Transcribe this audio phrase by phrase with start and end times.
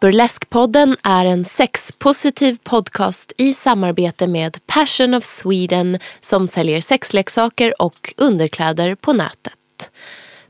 [0.00, 8.14] Burleskpodden är en sexpositiv podcast i samarbete med Passion of Sweden som säljer sexleksaker och
[8.16, 9.90] underkläder på nätet.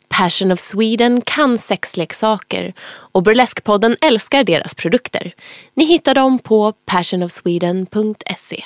[0.08, 5.32] Passion of Sweden kan sexleksaker och Burleskpodden älskar deras produkter.
[5.74, 8.64] Ni hittar dem på passionofsweden.se.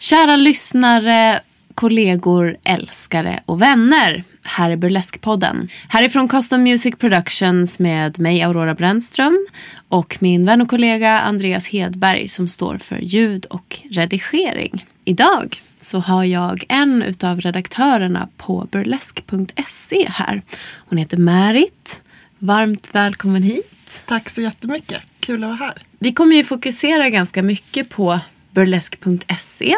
[0.00, 1.40] Kära lyssnare,
[1.78, 4.24] kollegor, älskare och vänner.
[4.44, 5.68] Här är Burleskpodden.
[5.88, 9.46] Härifrån Custom Music Productions med mig Aurora Brännström
[9.88, 14.86] och min vän och kollega Andreas Hedberg som står för ljud och redigering.
[15.04, 20.42] Idag så har jag en av redaktörerna på burlesk.se här.
[20.76, 22.02] Hon heter Märit.
[22.38, 24.02] Varmt välkommen hit.
[24.06, 25.02] Tack så jättemycket.
[25.20, 25.82] Kul att vara här.
[25.98, 29.76] Vi kommer ju fokusera ganska mycket på burlesk.se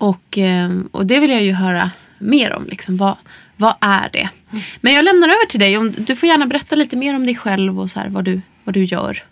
[0.00, 2.66] och, eh, och det vill jag ju höra mer om.
[2.66, 3.16] Liksom, vad,
[3.56, 4.28] vad är det?
[4.80, 5.78] Men jag lämnar över till dig.
[5.78, 8.40] Om, du får gärna berätta lite mer om dig själv och så här, vad, du,
[8.64, 9.22] vad du gör.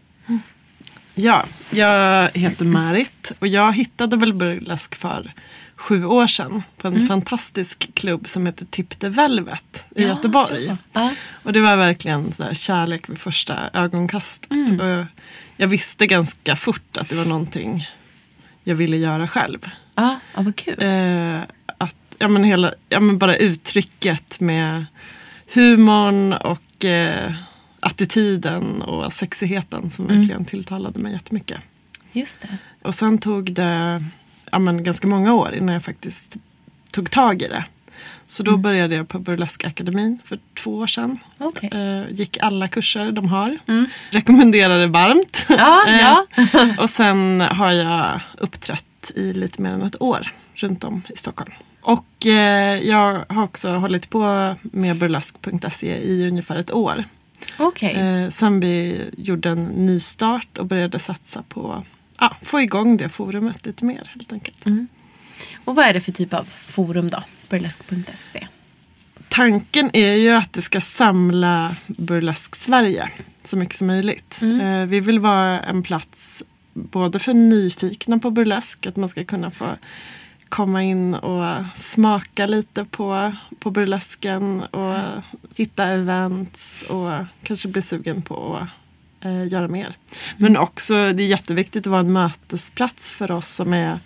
[1.15, 5.33] Ja, jag heter Marit och jag hittade väl burlesk för
[5.77, 7.09] sju år sedan på en Mm.
[7.09, 10.77] fantastisk klubb som heter Tip the Velvet i Ja, Göteborg.
[10.93, 11.11] Ja.
[11.43, 14.51] Och det var verkligen så kärlek vid första ögonkastet.
[14.53, 14.81] Mm.
[14.81, 15.07] Och jag,
[15.57, 17.89] jag visste ganska fort att det var någonting
[18.65, 19.71] jag ville göra själv.
[19.99, 20.75] Ja, ja, vad kul.
[20.83, 21.41] Eh,
[21.79, 24.87] att, ja, men hela, ja, men bara uttrycket med
[25.55, 27.33] humorn och eh,
[27.81, 30.17] attityden och sexigheten som Mm.
[30.19, 31.59] verkligen tilltalade mig jättemycket.
[32.13, 32.49] Just det.
[32.83, 34.03] Och sen tog det
[34.53, 36.37] ja, men ganska många år innan jag faktiskt
[36.91, 37.65] tog tag i det.
[38.27, 38.53] Så Mm.
[38.53, 41.19] då började jag på Burleskakademin för två år sedan.
[41.39, 41.71] Okej.
[41.73, 43.59] Eh, gick alla kurser de har.
[44.11, 45.47] Rekommenderar det varmt.
[45.49, 45.61] Mm.
[45.61, 46.27] Ja, Eh, ja.
[46.79, 51.53] och sen har jag uppträtt i lite mer än ett år runt om i Stockholm.
[51.81, 57.05] Och eh, jag har också hållit på med burlesk.se i ungefär ett år.
[57.59, 57.95] Okej.
[57.95, 61.85] Eh, sen vi gjorde en ny start och började satsa på
[62.17, 64.65] att få igång det forumet lite mer helt enkelt.
[65.65, 67.23] Och vad är det för typ av forum då?
[67.49, 68.47] Burlesk.se.
[69.29, 73.11] Tanken är ju att det ska samla Burlesk Sverige
[73.45, 74.41] så mycket som möjligt.
[74.43, 79.51] Eh, vi vill vara en plats både för nyfikna på burlesk, att man ska kunna
[79.51, 79.77] få
[80.49, 84.97] komma in och smaka lite på, på burlesken och
[85.57, 87.11] hitta events och
[87.43, 88.57] kanske bli sugen på
[89.21, 89.97] att eh, göra mer.
[90.37, 93.99] Men också, det är jätteviktigt att vara en mötesplats för oss som är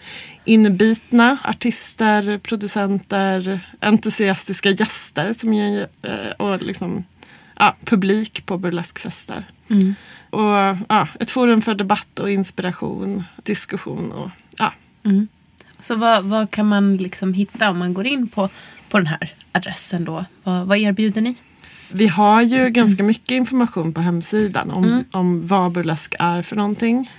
[0.45, 7.05] inbitna artister, producenter, entusiastiska gäster som gör, eh, och liksom,
[7.57, 9.45] ja, publik på burleskfester.
[9.71, 9.95] Mm.
[10.33, 14.73] Och ja, ett forum för debatt och inspiration, diskussion och ja,
[15.81, 18.49] Så vad, vad kan man liksom hitta om man går in på,
[18.91, 20.25] på den här adressen då?
[20.43, 21.35] Vad, vad erbjuder ni?
[21.91, 27.11] Vi har ju ganska mycket information på hemsidan om, om vad burlesk är för någonting.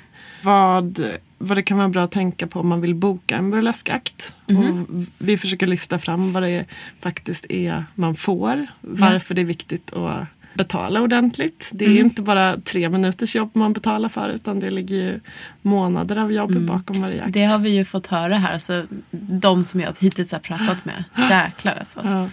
[0.44, 1.04] Vad,
[1.38, 4.36] vad det kan vara bra att tänka på om man vill boka en burleskakt.
[4.46, 4.88] Och
[5.18, 6.66] vi försöker lyfta fram vad det
[7.02, 8.68] faktiskt är man får.
[8.82, 11.70] Varför det är viktigt att betala ordentligt.
[11.72, 15.20] Det är inte bara tre minuters jobb man betalar för utan det ligger ju
[15.62, 17.34] månader av jobb bakom varje akt.
[17.34, 18.54] Det har vi ju fått höra här.
[18.54, 21.04] Alltså, de som jag hittills har pratat med.
[21.30, 22.02] Jäklar alltså.
[22.04, 22.30] Ja.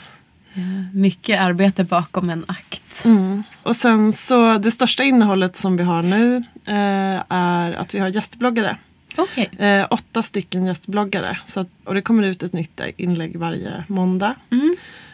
[0.94, 3.04] Mycket arbete bakom en akt.
[3.62, 8.08] Och sen så det största innehållet som vi har nu eh, är att vi har
[8.08, 8.76] gästbloggare.
[9.16, 9.50] Okej.
[9.58, 11.38] Eh, åtta stycken gästbloggare.
[11.44, 14.34] Så att, och det kommer ut ett nytt inlägg varje måndag.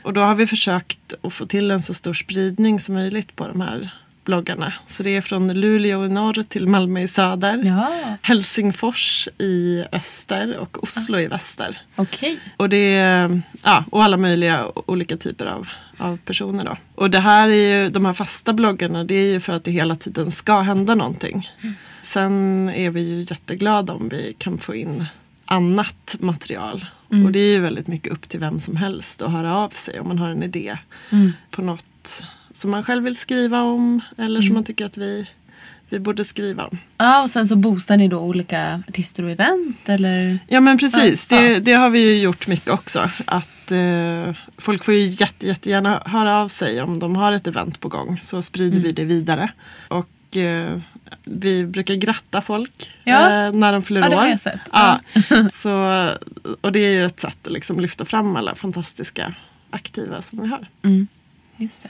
[0.07, 3.49] Och då har vi försökt att få till en så stor spridning som möjligt på
[3.49, 3.91] de här
[4.25, 4.73] bloggarna.
[4.87, 7.63] Så det är från Luleå i norr till Malmö i söder.
[7.65, 11.81] Ja, Helsingfors i öster och Oslo i väster.
[11.97, 12.39] okej.
[12.57, 15.69] Och, det är, ja, och alla möjliga olika typer av,
[15.99, 16.65] av personer.
[16.65, 16.77] Då.
[16.95, 19.71] Och det här är ju, de här fasta bloggarna det är ju för att det
[19.71, 21.51] hela tiden ska hända någonting.
[22.01, 25.07] Sen är vi ju jätteglada om vi kan få in
[25.45, 26.85] annat material.
[27.09, 30.01] Och det är ju väldigt mycket upp till vem som helst att höra av sig
[30.01, 30.79] om man har en idé
[31.51, 35.27] på något som man själv vill skriva om eller som man tycker att vi,
[35.89, 36.79] vi borde skriva om.
[36.99, 40.39] Ja, och sen så boostar ni då olika artister och event eller?
[40.49, 41.61] Ja men precis, Ja, det, ja.
[41.61, 43.11] det har vi ju gjort mycket också.
[43.25, 47.81] Att eh, Folk får ju jätte, jättegärna höra av sig om de har ett event
[47.81, 48.19] på gång.
[48.21, 49.51] Så sprider vi det vidare.
[49.89, 50.81] Och eh,
[51.25, 53.47] vi brukar gratta folk Ja.
[53.47, 54.61] eh, när de fyller Ja, år.
[54.73, 55.01] Ja.
[55.53, 55.71] Så,
[56.61, 59.35] och det är ju ett sätt att liksom lyfta fram alla fantastiska
[59.71, 60.67] aktiva som vi har.
[61.57, 61.89] Just det.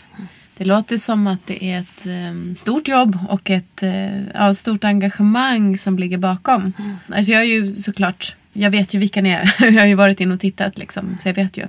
[0.56, 4.84] det låter som att det är ett eh, stort jobb och ett eh, ja, stort
[4.84, 6.72] engagemang som ligger bakom.
[7.12, 9.54] Alltså jag är ju såklart, jag vet ju vilka ni är.
[9.64, 11.66] jag har ju varit in och tittat liksom, så jag vet ju.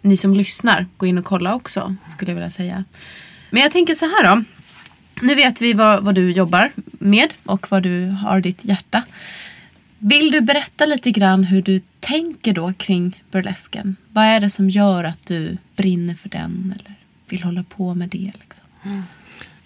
[0.00, 2.84] Ni som lyssnar, gå in och kolla också skulle jag vilja säga.
[3.50, 4.44] Men jag tänker så här då.
[5.22, 9.02] Nu vet vi vad, vad du jobbar med och vad du har ditt hjärta.
[9.98, 13.96] Vill du berätta lite grann hur du tänker då kring burlesken?
[14.12, 16.94] Vad är det som gör att du brinner för den eller
[17.28, 18.32] vill hålla på med det?
[18.40, 18.66] Liksom?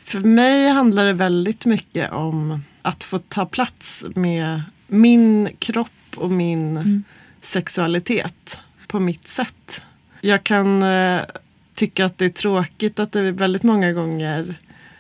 [0.05, 6.31] För mig handlar det väldigt mycket om att få ta plats med min kropp och
[6.31, 7.05] min
[7.41, 9.83] sexualitet på mitt sätt.
[10.21, 11.21] Jag kan eh,
[11.75, 14.55] tycka att det är tråkigt att det är väldigt många gånger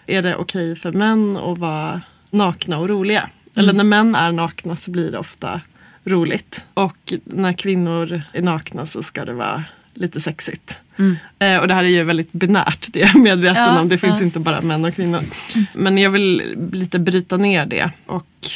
[0.06, 3.30] är det okej för män att vara nakna och roliga.
[3.56, 5.60] Eller när män är nakna så blir det ofta
[6.04, 6.64] roligt.
[6.74, 9.64] Och när kvinnor är nakna så ska det vara
[9.94, 10.78] lite sexigt.
[11.38, 13.88] Eh, och det här är ju väldigt binärt, det är jag medveten Ja, om.
[13.88, 14.24] Det finns ja.
[14.24, 15.20] inte bara män och kvinnor.
[15.72, 18.50] Men jag vill lite bryta ner det och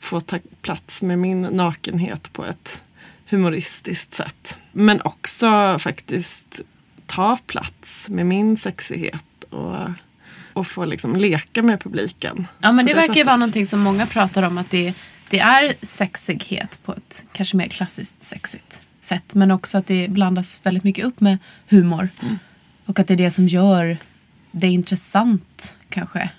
[0.00, 2.82] få ta plats med min nakenhet på ett
[3.28, 4.58] humoristiskt sätt.
[4.72, 6.60] Men också faktiskt
[7.06, 9.76] ta plats med min sexighet och,
[10.52, 12.46] och få liksom leka med publiken.
[12.60, 14.94] Ja, men på det verkar ju vara någonting som många pratar om att det,
[15.28, 19.34] det är sexighet på ett kanske mer klassiskt sexigt sätt.
[19.34, 21.38] Men också att det blandas väldigt mycket upp med
[21.68, 22.08] humor.
[22.86, 23.96] Och att det är det som gör
[24.50, 26.30] det intressant kanske.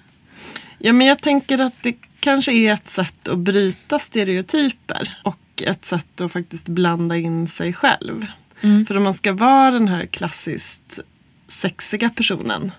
[0.77, 5.85] Ja, men jag tänker att det kanske är ett sätt att bryta stereotyper och ett
[5.85, 8.27] sätt att faktiskt blanda in sig själv.
[8.87, 10.99] För om man ska vara den här klassiskt
[11.47, 12.71] sexiga personen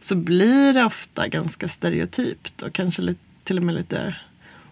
[0.00, 4.16] så blir det ofta ganska stereotypt och kanske lite, till och med lite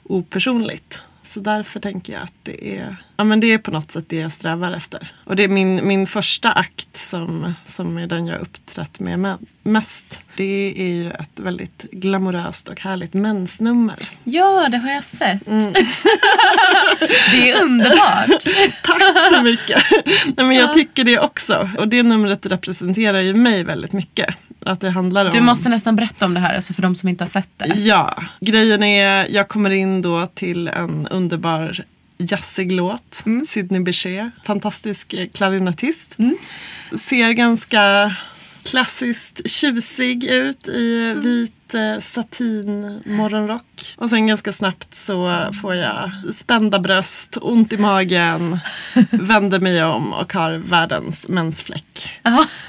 [0.02, 1.02] opersonligt.
[1.22, 4.16] Så därför tänker jag att det är, ja, men det är på något sätt det
[4.16, 5.12] jag strävar efter.
[5.24, 10.20] Och det är min, min första akt som, som är den jag uppträtt med mest.
[10.38, 13.96] Det är ju ett väldigt glamoröst och härligt mensnummer.
[14.24, 15.44] Ja, det har jag sett.
[17.30, 18.44] det är underbart.
[18.82, 19.02] Tack
[19.34, 19.82] så mycket!
[20.36, 21.70] Nej, men jag tycker det också.
[21.78, 24.34] Och det numret representerar ju mig väldigt mycket.
[24.60, 25.30] Att det handlar om...
[25.30, 27.66] Du måste nästan berätta om det här alltså för de som inte har sett det.
[27.66, 31.84] Ja, grejen är jag kommer in då till en underbar
[32.18, 33.22] jazzig låt.
[33.26, 33.46] Mm.
[33.46, 36.16] Sidney Bechet, fantastisk eh, klarinettist.
[36.98, 38.12] Ser ganska
[38.70, 41.20] klassiskt tjusig ut i Mm.
[41.22, 43.94] vit eh, satin morgonrock.
[43.96, 48.58] Och sen ganska snabbt så får jag spända bröst, ont i magen,
[49.10, 52.10] vänder mig om och har världens mensfläck.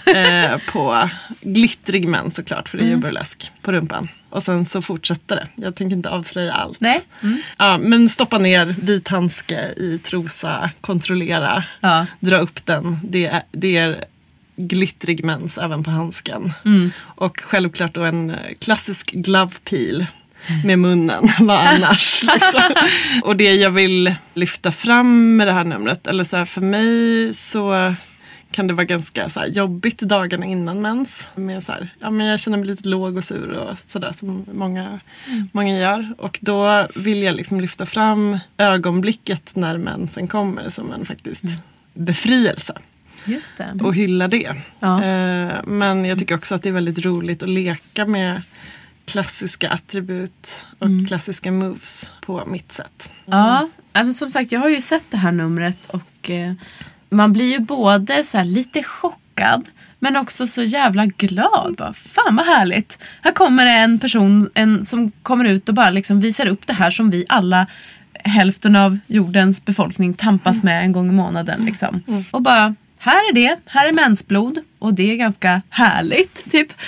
[0.05, 1.09] Eh, på
[1.41, 3.01] glittrig mens såklart, för det är ju Mm.
[3.01, 4.07] burlesk på rumpan.
[4.29, 5.47] Och sen så fortsätter det.
[5.55, 6.81] Jag tänker inte avslöja allt.
[6.81, 7.01] Nej.
[7.57, 12.05] Ja, men stoppa ner vit handske i trosa, kontrollera, Ja.
[12.19, 12.99] dra upp den.
[13.03, 14.05] Det det är
[14.67, 16.53] glittrig mens även på handsken.
[16.65, 16.91] Mm.
[17.01, 20.05] Och självklart då en eh, klassisk glove peel
[20.65, 21.29] med munnen.
[21.39, 22.23] Vad annars?
[22.23, 22.75] liksom.
[23.23, 27.33] Och det jag vill lyfta fram med det här numret, eller så här, för mig
[27.33, 27.93] så
[28.51, 31.27] kan det vara ganska så jobbigt dagarna innan mens.
[31.35, 34.45] Med så här, ja, men jag känner mig lite låg och sur och sådär som
[34.51, 34.99] många,
[35.51, 36.13] många gör.
[36.17, 41.43] Och då vill jag liksom lyfta fram ögonblicket när mensen kommer som en faktiskt
[41.93, 42.73] befrielse
[43.25, 43.83] Just det.
[43.83, 44.55] och hylla det.
[44.79, 45.03] Ja.
[45.03, 48.41] Eh, men jag tycker också att det är väldigt roligt att leka med
[49.05, 51.05] klassiska attribut och Mm.
[51.05, 53.11] klassiska moves på mitt sätt.
[53.25, 56.53] Ja, men som sagt jag har ju sett det här numret och eh,
[57.09, 59.65] man blir ju både så lite chockad
[59.99, 61.75] men också så jävla glad.
[61.77, 62.97] Bara, Fan vad härligt.
[63.21, 66.73] Här kommer det en person en, som kommer ut och bara liksom visar upp det
[66.73, 67.67] här som vi alla
[68.13, 71.65] hälften av jordens befolkning tampas med en gång i månaden.
[71.65, 72.01] Liksom.
[72.31, 76.51] Och bara, här är det, här är mensblod och det är ganska härligt.
[76.51, 76.67] Typ.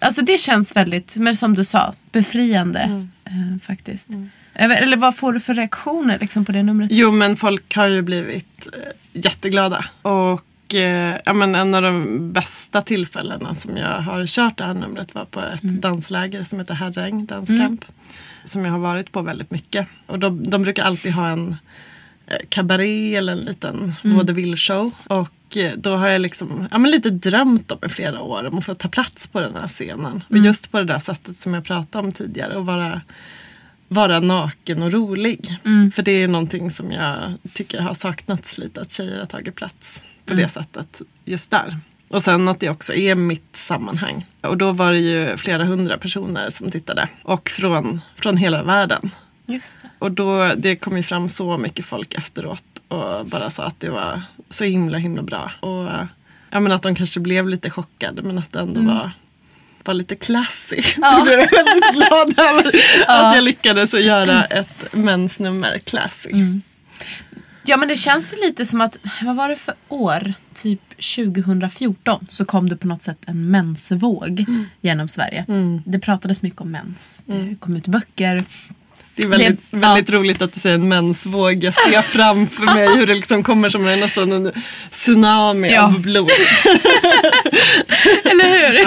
[0.00, 3.10] Alltså det känns väldigt, men som du sa, befriande Mm.
[3.24, 4.08] eh, faktiskt.
[4.54, 6.90] Eller eller vad får du för reaktioner liksom, på det numret?
[6.92, 8.78] Jo men folk har ju blivit eh,
[9.12, 9.84] jätteglada.
[10.02, 14.74] Och eh, ja, men en av de bästa tillfällena som jag har kört det här
[14.74, 17.84] numret var på ett dansläger som heter Herräng danscamp.
[18.44, 19.88] Som jag har varit på väldigt mycket.
[20.06, 21.56] Och de, de brukar alltid ha en
[22.48, 24.90] kabaré eller en liten vaudeville-show.
[25.06, 28.58] Och eh, då har jag liksom, ja, men lite drömt om i flera år om
[28.58, 30.24] att få ta plats på den här scenen.
[30.28, 32.56] Och just på det där sättet som jag pratade om tidigare.
[32.56, 33.00] Och vara
[33.88, 35.58] vara naken och rolig.
[35.94, 40.02] För det är någonting som jag tycker har saknats lite, att tjejer har tagit plats
[40.24, 41.76] på det sättet just där.
[42.08, 44.26] Och sen att det också är mitt sammanhang.
[44.40, 47.08] Och då var det ju flera hundra personer som tittade.
[47.22, 49.10] Och från, från hela världen.
[49.98, 53.90] Och då, det kom ju fram så mycket folk efteråt och bara sa att det
[53.90, 55.52] var så himla himla bra.
[55.60, 55.88] Och
[56.50, 59.10] ja, men att de kanske blev lite chockade men att det ändå var,
[59.84, 60.82] var lite classy.
[61.00, 61.26] Ja.
[61.26, 62.66] Jag är väldigt glad över
[63.06, 66.30] att jag lyckades att göra ett mensnummer classy.
[67.64, 70.34] Ja men det känns ju lite som att, vad var det för år?
[70.54, 70.80] Typ
[71.16, 74.44] 2014 så kom det på något sätt en mensvåg
[74.80, 75.44] genom Sverige.
[75.84, 77.22] Det pratades mycket om mens.
[77.26, 78.44] Det kom ut böcker.
[79.14, 81.64] Det är väldigt, Det- väldigt roligt att du säger en mensvåg.
[81.64, 84.52] Jag ser framför mig hur det liksom kommer som en, nästan en
[84.90, 85.82] tsunami Ja.
[85.82, 86.30] av blod.
[88.24, 88.86] Eller hur?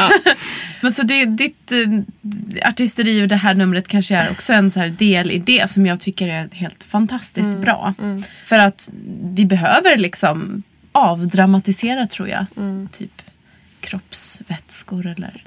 [0.82, 4.80] Men så det, ditt eh, artisteri och det här numret kanske är också en så
[4.80, 7.94] här del i det som jag tycker är helt fantastiskt bra.
[8.46, 8.90] För att
[9.36, 12.46] vi behöver liksom avdramatisera tror jag.
[12.92, 13.22] Typ
[13.80, 15.42] kroppsvätskor eller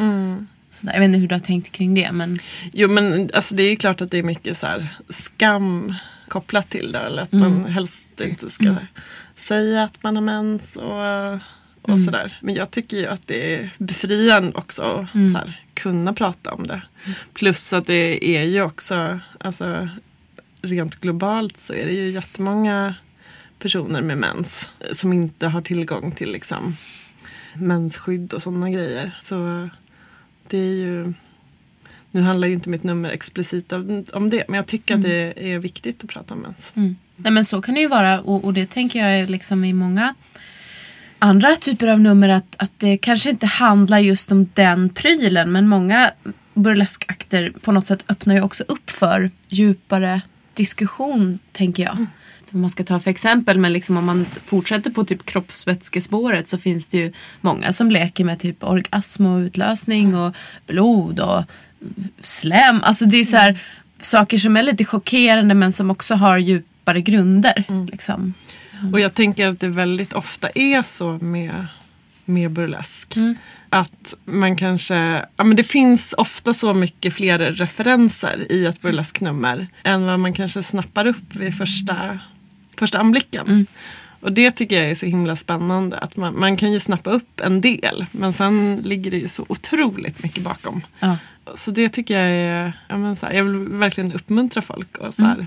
[0.69, 0.93] sådär.
[0.93, 2.39] Jag vet inte hur du har tänkt kring det men
[2.73, 5.95] Jo men alltså det är klart att det är mycket så här skam
[6.29, 6.99] kopplat till det.
[6.99, 8.77] Eller att man helst inte ska
[9.37, 12.39] säga att man har mens och, och sådär.
[12.41, 14.83] Men jag tycker ju att det är befriande också
[15.13, 16.83] att så här, kunna prata om det.
[17.33, 19.89] Plus att det är ju också, alltså
[20.63, 22.95] rent globalt så är det ju jättemånga
[23.59, 26.77] personer med mens som inte har tillgång till liksom
[27.55, 29.11] mensskydd och sådana grejer.
[29.21, 29.69] Så
[30.51, 31.15] det är ju
[32.11, 33.73] nu handlar ju inte mitt nummer explicit
[34.13, 36.73] om, det men jag tycker att det är viktigt att prata om mens.
[37.17, 39.73] Nej men så kan det ju vara och, och det tänker jag är liksom i
[39.73, 40.15] många
[41.19, 45.69] andra typer av nummer att, att det kanske inte handlar just om den prylen men
[45.69, 46.11] många
[46.55, 50.21] burleskakter på något sätt öppnar ju också upp för djupare
[50.55, 52.07] diskussion tänker jag.
[52.53, 56.59] Vad man ska ta för exempel men liksom om man fortsätter på typ kroppsvätskespåret så
[56.59, 60.35] finns det ju många som leker med typ orgasm och utlösning och
[60.67, 61.45] blod och
[62.21, 62.81] slem.
[62.83, 63.59] Alltså det är så här
[64.01, 67.65] saker som är lite chockerande men som också har djupare grunder.
[67.91, 68.35] Liksom.
[68.93, 71.67] Och jag tänker att det väldigt ofta är så med,
[72.25, 73.15] med burlesk.
[73.71, 79.67] Att man kanske, ja men det finns ofta så mycket fler referenser i ett burlesknummer
[79.85, 82.19] än vad man kanske snappar upp vid första,
[82.79, 83.67] första anblicken.
[84.21, 85.99] Och det tycker jag är så himla spännande.
[85.99, 89.45] Att man, man kan ju snappa upp en del men sen ligger det ju så
[89.49, 90.83] otroligt mycket bakom.
[91.01, 91.17] Ja.
[91.55, 95.15] Så det tycker jag är, ja men så här, jag vill verkligen uppmuntra folk och
[95.15, 95.47] så här,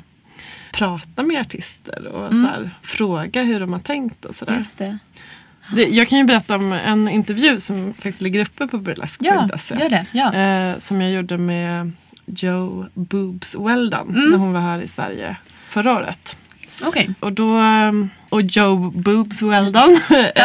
[0.74, 4.62] prata med artister och så här, fråga hur de har tänkt och sådär.
[4.78, 4.98] Det.
[5.76, 9.90] Det, jag kan ju berätta om en intervju som faktiskt ligger uppe på burlesk.se.
[9.92, 10.04] Ja.
[10.12, 10.34] Ja.
[10.36, 11.92] Eh, som jag gjorde med
[12.26, 14.30] Joe Boobs Weldon Mm.
[14.30, 15.36] när hon var här i Sverige
[15.70, 16.38] förra året.
[16.84, 17.14] Okej.
[17.20, 20.00] Och, då, ehm, och Joe Boobs Weldon,
[20.36, 20.44] eh,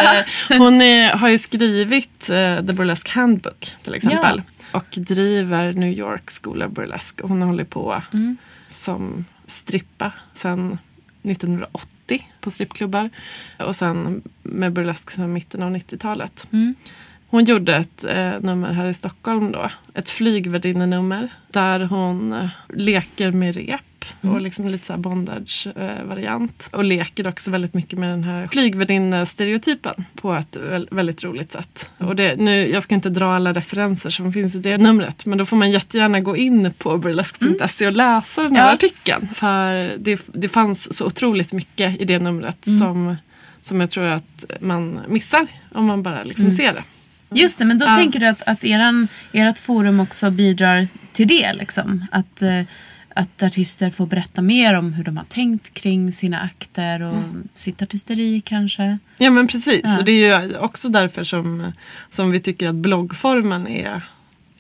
[0.58, 4.42] hon är, har ju skrivit eh, The Burlesque Handbook till exempel.
[4.72, 7.26] Och driver New York School of Burlesque.
[7.26, 8.36] Hon har hållit på Mm.
[8.68, 10.78] som strippa sedan
[11.22, 13.10] 1980 på strippklubbar.
[13.58, 16.46] Och sen med burlesk sedan mitten av 90-talet.
[16.52, 16.74] Mm.
[17.28, 19.70] Hon gjorde ett eh, nummer här i Stockholm då.
[19.94, 21.28] Ett flygvärdinnenummer.
[21.50, 23.95] Där hon eh, leker med rep.
[24.20, 26.68] Och liksom lite såhär bondage-variant.
[26.72, 30.04] och leker också väldigt mycket med den här flygvärdinne-stereotypen.
[30.14, 31.90] På ett väl, väldigt roligt sätt.
[31.98, 35.26] Och det, nu, jag ska inte dra alla referenser som finns i det numret.
[35.26, 38.72] Men då får man jättegärna gå in på burlesque.se och läsa den här Ja.
[38.72, 39.28] artikeln.
[39.34, 43.16] För det, det fanns så otroligt mycket i det numret som,
[43.60, 46.82] som jag tror att man missar om man bara liksom ser det.
[47.30, 47.96] Just det, men då Ja.
[47.96, 51.52] tänker du att, att eran, ert forum också bidrar till det.
[51.52, 52.06] Liksom.
[52.12, 52.60] Att, eh,
[53.16, 57.23] att artister får berätta mer om hur de har tänkt kring sina akter och
[57.54, 58.99] sitt artisteri kanske.
[59.18, 59.99] Ja men precis, Ja.
[59.99, 61.73] och det är ju också därför som,
[62.11, 64.02] som vi tycker att bloggformen är,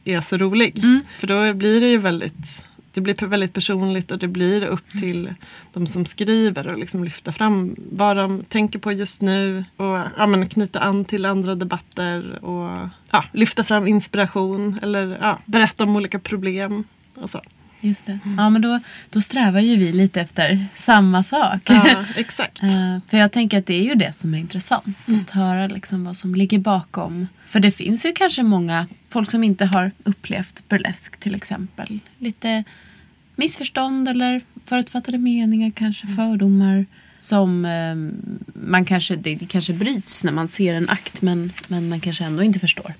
[0.04, 0.82] är så rolig.
[1.18, 5.34] För då blir det ju väldigt det blir väldigt personligt och det blir upp till
[5.72, 10.26] de som skriver och liksom lyfta fram vad de tänker på just nu och ja,
[10.26, 15.96] men knyta an till andra debatter och ja, lyfta fram inspiration eller ja, berätta om
[15.96, 16.84] olika problem
[17.14, 17.40] och så.
[17.86, 18.18] Just det.
[18.36, 21.60] Ja, men då, då strävar ju vi lite efter samma sak.
[21.64, 22.62] Ja, exakt.
[22.62, 24.96] Eh, för jag tänker att det är ju det som är intressant.
[25.22, 27.26] Att höra liksom vad som ligger bakom.
[27.46, 31.98] För det finns ju kanske många folk som inte har upplevt burlesk till exempel.
[32.18, 32.64] Lite
[33.36, 36.86] missförstånd eller förutfattade meningar, kanske fördomar.
[37.18, 37.94] Som eh,
[38.66, 42.24] man kanske, det, det kanske bryts när man ser en akt men, men man kanske
[42.24, 42.92] ändå inte förstår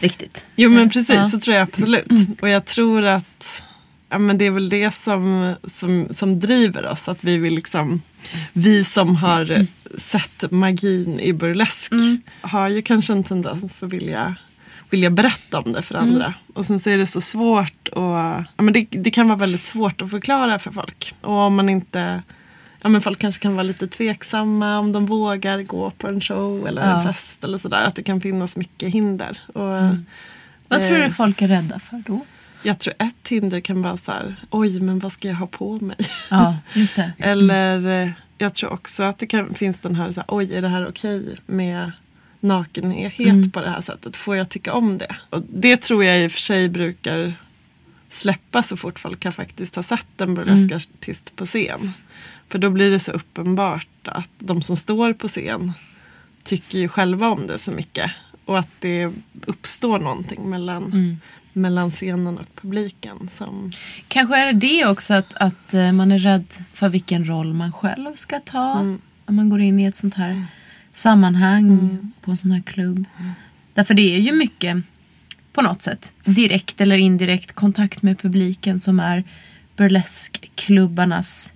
[0.00, 0.44] riktigt.
[0.56, 1.24] Jo men precis, Ja.
[1.28, 2.06] så tror jag absolut.
[2.40, 3.62] Och jag tror att
[4.08, 7.08] ja, men det är väl det som, som, som driver oss.
[7.08, 8.02] Att vi vill liksom,
[8.52, 9.66] vi som har
[9.98, 11.92] sett magin i burlesk
[12.40, 14.34] har ju kanske en tendens att vilja,
[14.90, 16.34] vilja berätta om det för andra.
[16.54, 19.64] Och sen så är det så svårt och ja, men det, det kan vara väldigt
[19.64, 21.14] svårt att förklara för folk.
[21.20, 22.22] Och om man inte
[22.82, 26.66] Ja, men folk kanske kan vara lite tveksamma om de vågar gå på en show
[26.68, 26.96] eller Ja.
[26.98, 27.82] en fest eller sådär.
[27.84, 29.40] Att det kan finnas mycket hinder.
[29.46, 29.96] Och,
[30.68, 32.20] Vad tror eh, du folk är rädda för då?
[32.62, 35.78] Jag tror ett hinder kan vara så här, oj men vad ska jag ha på
[35.80, 35.96] mig?
[36.30, 37.12] Ja, just det.
[37.18, 40.62] Eller eh, jag tror också att det kan, finns den här, så här, oj är
[40.62, 41.92] det här okej med
[42.40, 44.16] nakenhet på det här sättet?
[44.16, 45.16] Får jag tycka om det?
[45.30, 47.32] Och det tror jag i och för sig brukar
[48.10, 51.92] släppa så fort folk har faktiskt har sett en burleskartist på scen.
[52.48, 55.72] För då blir det så uppenbart att de som står på scen
[56.44, 58.10] tycker ju själva om det så mycket.
[58.44, 59.10] Och att det
[59.46, 61.18] uppstår någonting mellan,
[61.52, 63.30] mellan scenen och publiken.
[63.32, 63.72] Som,
[64.08, 67.72] Kanske är det det också att, att eh, man är rädd för vilken roll man
[67.72, 68.72] själv ska ta.
[69.24, 70.46] Om man går in i ett sånt här
[70.90, 73.04] sammanhang på en sån här klubb.
[73.74, 74.76] Därför det är ju mycket
[75.52, 79.24] på något sätt direkt eller indirekt kontakt med publiken som är
[79.76, 81.52] burleskklubbarnas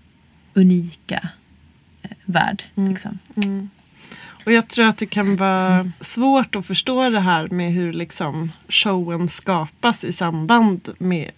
[0.55, 1.29] unika
[2.03, 2.63] eh, värld.
[2.75, 3.19] Liksom.
[4.45, 8.53] Och jag tror att det kan vara svårt att förstå det här med hur liksom
[8.69, 11.31] showen skapas i samband med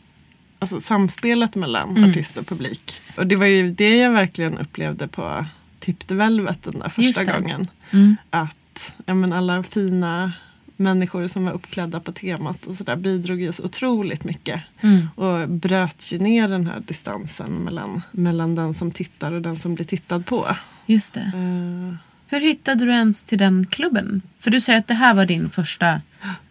[0.59, 3.01] alltså samspelet mellan artist och publik.
[3.17, 5.47] Och det var ju det jag verkligen upplevde på
[5.81, 7.69] Tip the Velvet den där första gången.
[7.91, 8.17] Mm.
[8.31, 10.33] Att ja, men alla fina
[10.77, 14.61] människor som var uppklädda på temat och sådär bidrog ju så otroligt mycket.
[14.81, 15.09] Mm.
[15.15, 19.75] Och bröt ju ner den här distansen mellan, mellan den som tittar och den som
[19.75, 20.47] blir tittad på.
[20.87, 21.21] Just det.
[21.21, 21.95] Eh,
[22.29, 24.23] Hur hittade du ens till den klubben?
[24.39, 26.01] För du säger att det här var din första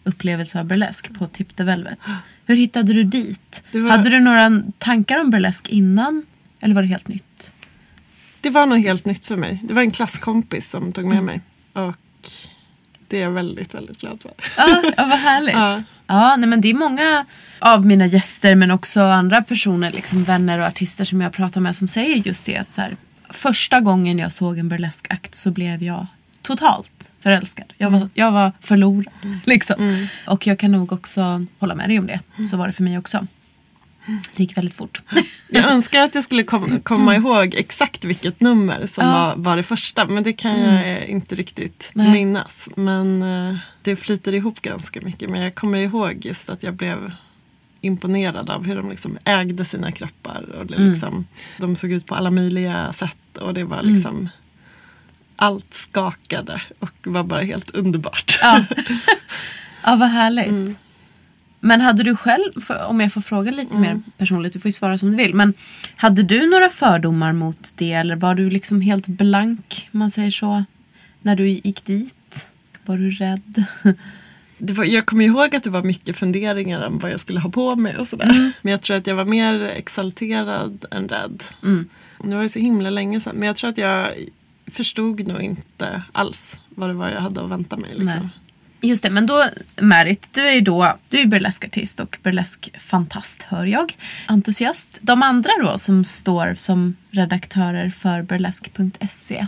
[0.04, 2.00] upplevelse av burlesk på Tip the Velvet.
[2.46, 3.64] Hur hittade du dit?
[3.72, 6.26] Var- Hade du några tankar om burlesk innan?
[6.60, 7.52] Eller var det helt nytt?
[8.42, 9.60] det var nog helt nytt för mig.
[9.64, 11.16] Det var en klasskompis som tog Mm.
[11.16, 11.42] med mig.
[11.86, 11.96] Och
[13.08, 14.32] det är jag väldigt, väldigt glad för.
[14.58, 15.54] Ja, ja vad härligt.
[15.56, 15.84] Ja.
[16.08, 17.26] Ja, nej, men det är många
[17.60, 21.76] av mina gäster men också andra personer, liksom vänner och artister som jag pratar med
[21.76, 22.58] som säger just det.
[22.58, 22.96] Att så här,
[23.34, 26.06] första gången jag såg en burleskakt så blev jag
[26.42, 27.74] totalt förälskad.
[27.78, 29.14] Jag var, jag var förlorad.
[29.46, 30.08] Liksom.
[30.28, 32.20] Och jag kan nog också hålla med dig om det.
[32.52, 33.28] Så var det för mig också.
[34.06, 35.02] Det gick väldigt fort.
[35.50, 39.12] Jag önskar att jag skulle kom, komma ihåg exakt vilket nummer som Ja.
[39.12, 40.06] var, var det första.
[40.06, 42.12] Men det kan jag eh, inte riktigt Nej.
[42.12, 42.70] minnas.
[42.76, 45.30] Men eh, det flyter ihop ganska mycket.
[45.30, 47.12] Men jag kommer ihåg just att jag blev
[47.82, 50.44] imponerad av hur de liksom ägde sina kroppar.
[50.60, 51.26] Och det liksom,
[51.58, 53.18] De såg ut på alla möjliga sätt.
[53.38, 54.30] Och det var liksom
[55.36, 58.40] allt skakade och var bara helt underbart.
[58.42, 58.66] Ja,
[59.84, 60.80] ja vad härligt.
[61.60, 62.52] Men hade du själv,
[62.88, 65.34] om jag får fråga lite mer personligt, du får ju svara som du vill.
[65.34, 65.54] Men
[65.96, 70.64] hade du några fördomar mot det eller var du liksom helt blank, man säger så,
[71.22, 72.50] när du gick dit?
[72.86, 73.64] Var du rädd?
[74.58, 77.76] Var, jag kommer ihåg att det var mycket funderingar om vad jag skulle ha på
[77.76, 78.52] mig och sådär.
[78.62, 81.44] Men jag tror att jag var mer exalterad än rädd.
[82.24, 83.36] Nu var det så himla länge sedan.
[83.36, 84.10] Men jag tror att jag
[84.72, 87.90] förstod nog inte alls vad det var jag hade att vänta mig.
[87.94, 88.30] Liksom.
[88.82, 89.46] Just det, men då
[89.82, 93.98] Merit, du är ju då du är burleskartist och burleskfantast hör jag.
[94.26, 94.98] Entusiast.
[95.02, 99.48] De andra då som står som redaktörer för burlesk.se.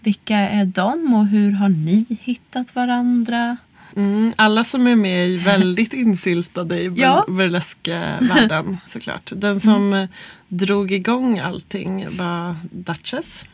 [0.00, 3.56] Vilka är de och hur har ni hittat varandra?
[3.96, 7.24] Mm, alla som är med är väldigt insyltade i bur- Ja.
[7.28, 9.32] burleskvärlden såklart.
[9.36, 10.08] Den som eh,
[10.50, 13.46] drog igång allting var Duchess.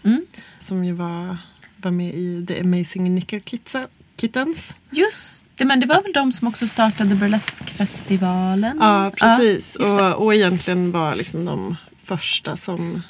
[0.59, 1.37] Som ju var,
[1.77, 3.41] var med i The Amazing Nickel
[4.17, 4.75] Kittens.
[4.91, 8.79] Just det, men det var väl de som också startade burleskfestivalen?
[8.81, 9.77] Ja, precis.
[9.77, 9.85] det.
[9.85, 13.03] och, och egentligen var liksom de första som,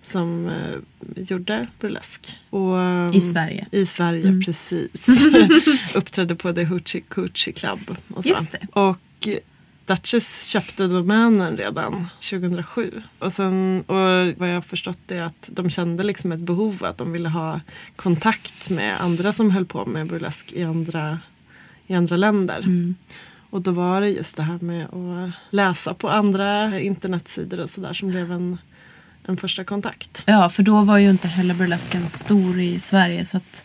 [0.00, 2.38] som eh, gjorde burlesk.
[2.50, 3.66] Och, I Sverige.
[3.70, 5.08] I Sverige, precis.
[5.94, 7.96] Uppträdde på The Hoochie Coochie Club.
[8.14, 8.30] Och, så.
[8.30, 8.66] Just det.
[8.72, 9.28] och
[9.86, 13.02] Duchess köpte domänen redan 2007.
[13.18, 13.96] Och, sen, och
[14.36, 17.60] vad jag har förstått är att de kände liksom ett behov att de ville ha
[17.96, 21.18] kontakt med andra som höll på med burlesk i andra,
[21.86, 22.58] i andra länder.
[22.58, 22.94] Mm.
[23.50, 27.92] Och då var det just det här med att läsa på andra internetsidor och sådär
[27.92, 28.58] som blev en,
[29.26, 30.22] en första kontakt.
[30.26, 33.24] Ja, för då var ju inte heller burlesken stor i Sverige.
[33.24, 33.64] Så att,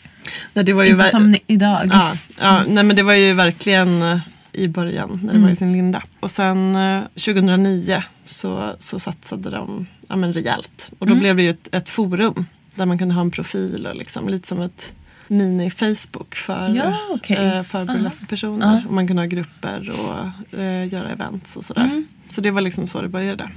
[0.53, 1.89] Nej, det var ju inte som idag.
[1.91, 4.21] Ja, ja, nej men det var ju verkligen
[4.51, 5.41] i början när det Mm.
[5.43, 6.03] var i sin linda.
[6.19, 10.91] Och sen eh, 2009 så, så satsade de ja, men rejält.
[10.99, 11.19] Och då Mm.
[11.19, 14.47] blev det ju ett, ett forum där man kunde ha en profil och liksom, lite
[14.47, 14.93] som ett
[15.27, 17.37] mini-Facebook för, Ja, okej.
[17.37, 18.83] eh, för burleska personer.
[18.87, 21.83] Och man kunde ha grupper och eh, göra events och sådär.
[21.83, 22.07] Mm.
[22.29, 23.49] Så det var liksom så det började.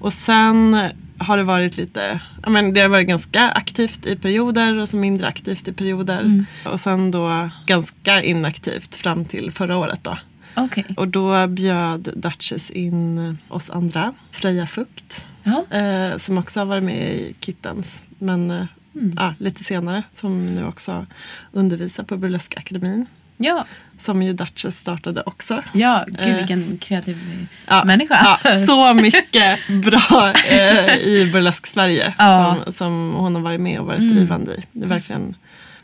[0.00, 0.84] Och sen
[1.20, 4.96] har det varit lite, ja men det har varit ganska aktivt i perioder och så
[4.96, 6.20] mindre aktivt i perioder.
[6.20, 6.46] Mm.
[6.64, 10.18] Och sen då ganska inaktivt fram till förra året då.
[10.54, 10.84] Okej.
[10.96, 15.24] Och då bjöd Duchess in oss andra, Freja Fukt,
[15.70, 18.02] eh, som också har varit med i Kittens.
[18.18, 19.14] Men eh, Mm.
[19.16, 21.06] ja, lite senare, som nu också
[21.52, 23.06] undervisar på Burleskakademin.
[23.42, 23.64] Ja.
[23.98, 25.62] Som ju Duchess startade också.
[25.72, 28.38] ja, gud Eh, vilken kreativ Ja, människa.
[28.44, 32.56] Ja, så mycket bra eh, i Burlesk Sverige Ja.
[32.64, 34.14] som, som hon har varit med och varit Mm.
[34.14, 34.64] drivande i.
[34.72, 35.36] Det är verkligen,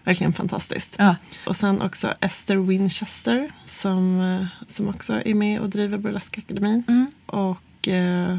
[0.05, 0.97] verkligen fantastiskt.
[0.99, 1.17] Ja.
[1.47, 6.83] Och sen också Esther Winchester som, eh, som också är med och driver Burleskakademin.
[6.89, 7.07] Mm.
[7.27, 8.39] Och eh,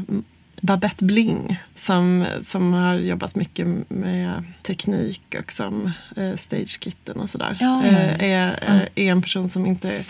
[0.60, 7.56] Babette Bling som, som har jobbat mycket med teknik och som eh, stagekitten och sådär.
[7.60, 8.58] Ja, eh, är.
[8.66, 9.02] Ja.
[9.02, 10.04] är en person som inte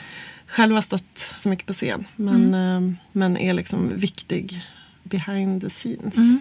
[0.46, 2.88] själv har stått så mycket på scen men, Mm.
[2.88, 4.62] eh, men är liksom viktig
[5.02, 6.16] behind the scenes.
[6.16, 6.40] Mm.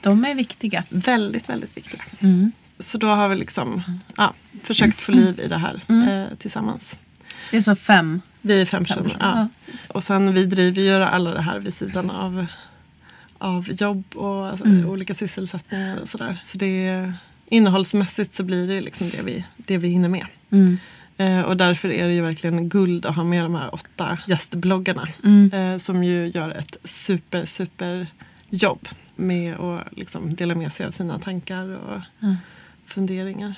[0.00, 0.84] De är viktiga.
[0.88, 2.02] Väldigt, väldigt viktiga.
[2.20, 2.52] Mm.
[2.78, 3.82] Så då har vi liksom
[4.16, 6.08] ja, försökt få liv i det här Mm.
[6.08, 6.98] eh, tillsammans.
[7.50, 8.20] Det är så fem.
[8.40, 9.48] Vi är fem personer, Ja.
[9.88, 12.46] Och sen vi driver ju alla det här vid sidan av,
[13.38, 14.88] av jobb och Mm.
[14.88, 16.38] olika sysselsättningar och sådär.
[16.42, 17.12] Så det
[17.48, 20.26] innehållsmässigt så blir det liksom det vi, det vi hinner med.
[20.50, 20.78] Mm.
[21.16, 25.08] Eh, och därför är det ju verkligen guld att ha med de här åtta gästbloggarna.
[25.24, 25.52] Mm.
[25.52, 28.06] Eh, som ju gör ett super, super
[28.50, 32.34] jobb med att liksom dela med sig av sina tankar och Ja.
[32.86, 33.54] funderingar.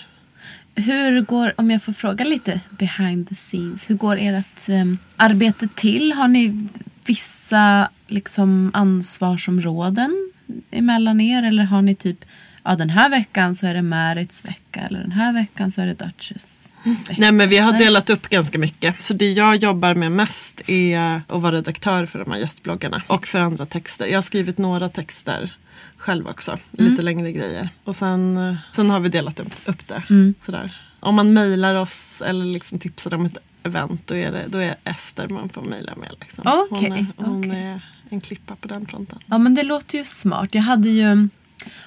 [0.75, 5.69] Hur går, om jag får fråga lite behind the scenes, hur går ert um, arbete
[5.75, 6.13] till?
[6.13, 6.69] Har ni
[7.07, 10.31] vissa liksom, ansvarsområden
[10.71, 11.43] emellan er?
[11.43, 12.25] Eller har ni typ,
[12.65, 15.87] ja den här veckan så är det Marits vecka eller den här veckan så är
[15.87, 17.15] det Duchess vecka?
[17.19, 19.03] Nej men vi har delat upp ganska mycket.
[19.03, 23.03] Så det jag jobbar med mest är att vara redaktör för de här gästbloggarna.
[23.07, 24.07] Och för andra texter.
[24.07, 25.55] Jag har skrivit några texter
[25.97, 26.51] själv också.
[26.79, 26.91] Mm.
[26.91, 27.69] Lite längre grejer.
[27.85, 30.03] Och sen, sen har vi delat upp, det.
[30.11, 30.35] Mm.
[30.43, 30.77] Sådär.
[31.01, 34.75] Om man mejlar oss eller liksom tipsar om ett event då är det, då är
[34.85, 36.11] Ester man får mejla med.
[36.21, 36.45] Liksom.
[36.47, 37.63] Okej, hon är, hon okej.
[37.63, 39.19] är en klippa på den fronten.
[39.27, 40.49] Ja men det låter ju smart.
[40.55, 41.29] Jag hade ju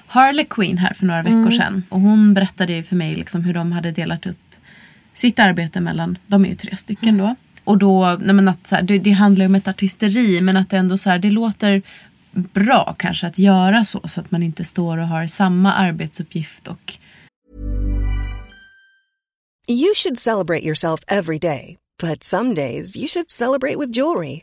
[0.06, 1.52] Harley Quinn här för några veckor Mm.
[1.52, 1.82] sedan.
[1.88, 4.36] Och hon berättade ju för mig liksom hur de hade delat upp
[5.12, 7.34] sitt arbete mellan, de är ju tre stycken då.
[7.64, 10.56] Och då, nej men att så här, det, det handlar ju om ett artisteri men
[10.56, 11.82] att det ändå så här, det låter
[12.32, 16.92] bra kanske att göra så så att man inte står och har samma arbetsuppgift och
[19.68, 24.42] You should celebrate yourself every day, but some days you should celebrate with jewelry.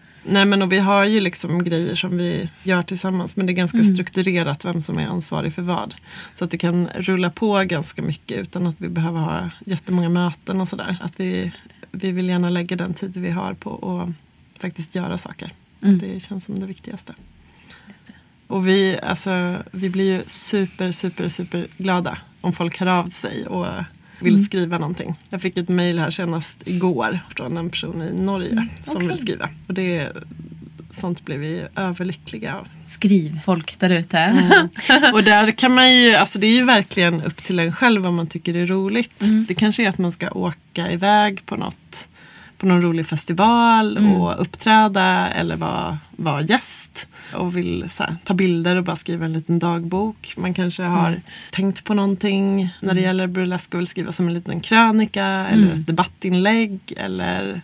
[0.23, 3.55] Nej men och vi har ju liksom grejer som vi gör tillsammans men det är
[3.55, 3.93] ganska Mm.
[3.93, 5.95] strukturerat vem som är ansvarig för vad.
[6.33, 10.61] Så att det kan rulla på ganska mycket utan att vi behöver ha jättemånga möten
[10.61, 10.97] och sådär.
[11.01, 11.51] Att vi,
[11.91, 15.51] vi vill gärna lägga den tid vi har på att faktiskt göra saker.
[15.83, 15.97] Mm.
[15.99, 17.13] Det känns som det viktigaste.
[18.47, 23.47] Och vi, alltså, vi blir ju super, super, super glada om folk hör av sig
[23.47, 23.67] och
[24.21, 24.45] vill Mm.
[24.45, 25.15] skriva någonting.
[25.29, 29.07] Jag fick ett mejl här senast igår från en person i Norge som okej.
[29.07, 29.49] vill skriva.
[29.67, 30.09] Och det,
[30.91, 32.67] sånt blir vi överlyckliga av.
[32.85, 34.17] Skriv folk där ute.
[34.17, 34.69] Mm.
[35.13, 38.13] Och där kan man ju, alltså det är ju verkligen upp till en själv vad
[38.13, 39.21] man tycker är roligt.
[39.21, 39.45] Mm.
[39.47, 42.07] Det kanske är att man ska åka iväg på något
[42.61, 44.11] på någon rolig festival Mm.
[44.13, 49.33] och uppträda eller vara, vara gäst och vill här, ta bilder och bara skriva en
[49.33, 50.33] liten dagbok.
[50.37, 51.21] Man kanske har Mm.
[51.51, 55.63] tänkt på någonting när det gäller burlesk och vill skriva som en liten krönika eller
[55.67, 55.79] Mm.
[55.79, 57.61] ett debattinlägg eller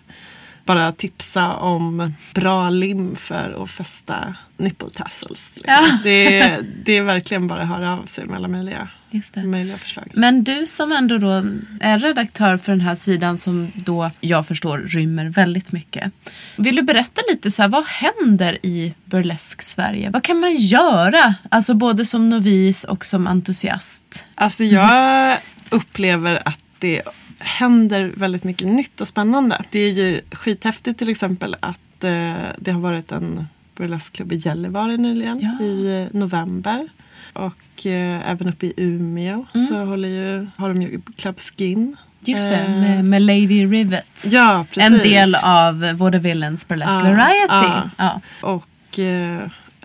[0.67, 5.51] bara tipsa om bra lim för att fästa nipple tassels.
[5.55, 5.73] Liksom.
[5.73, 5.99] Ja.
[6.03, 8.87] Det, är, det är verkligen bara att höra av sig med alla möjliga,
[9.35, 10.11] möjliga förslag.
[10.13, 11.43] Men du som ändå då
[11.81, 16.11] är redaktör för den här sidan som då jag förstår rymmer väldigt mycket.
[16.55, 20.09] Vill du berätta lite så här, vad händer i burlesk Sverige?
[20.09, 21.35] Vad kan man göra?
[21.49, 24.25] Alltså både som novis och som entusiast.
[24.35, 25.37] Alltså jag
[25.69, 27.01] upplever att det
[27.39, 29.61] händer väldigt mycket nytt och spännande.
[29.69, 34.97] Det är ju skithäftigt till exempel att eh, det har varit en burleskklubb i Gällivare
[34.97, 35.65] nyligen Ja.
[35.65, 36.87] i eh, november.
[37.33, 41.95] Och eh, även uppe i Umeå så håller ju, har de ju Club Skin.
[42.19, 44.07] Just det, Eh, med, med Lady Rivet.
[44.25, 44.83] Ja, precis.
[44.83, 47.47] En del av Vaudevillens Burlesque Ja, Variety.
[47.49, 47.89] ja.
[47.97, 48.21] Ja.
[48.41, 49.39] Och eh,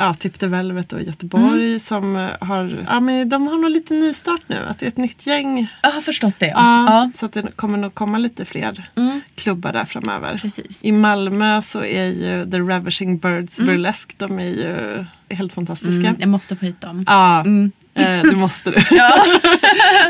[0.07, 1.79] ja, Tip the Velvet i Göteborg Mm.
[1.79, 4.57] som eh, har, ja men de har nog lite nystart nu.
[4.69, 5.69] Att det är ett nytt gäng.
[5.83, 6.47] Jag har förstått det.
[6.47, 6.85] Ja.
[6.87, 7.11] Ja.
[7.15, 9.21] Så att det kommer nog komma lite fler Mm.
[9.35, 10.39] klubbar där framöver.
[10.39, 10.85] Precis.
[10.85, 16.09] I Malmö så är ju The Ravishing Birds Burlesque, de är ju helt fantastiska.
[16.09, 17.05] Mm, jag måste få hit dem.
[17.07, 17.73] Ja, Mm.
[17.95, 18.77] eh, det måste du.
[18.97, 19.09] Ja.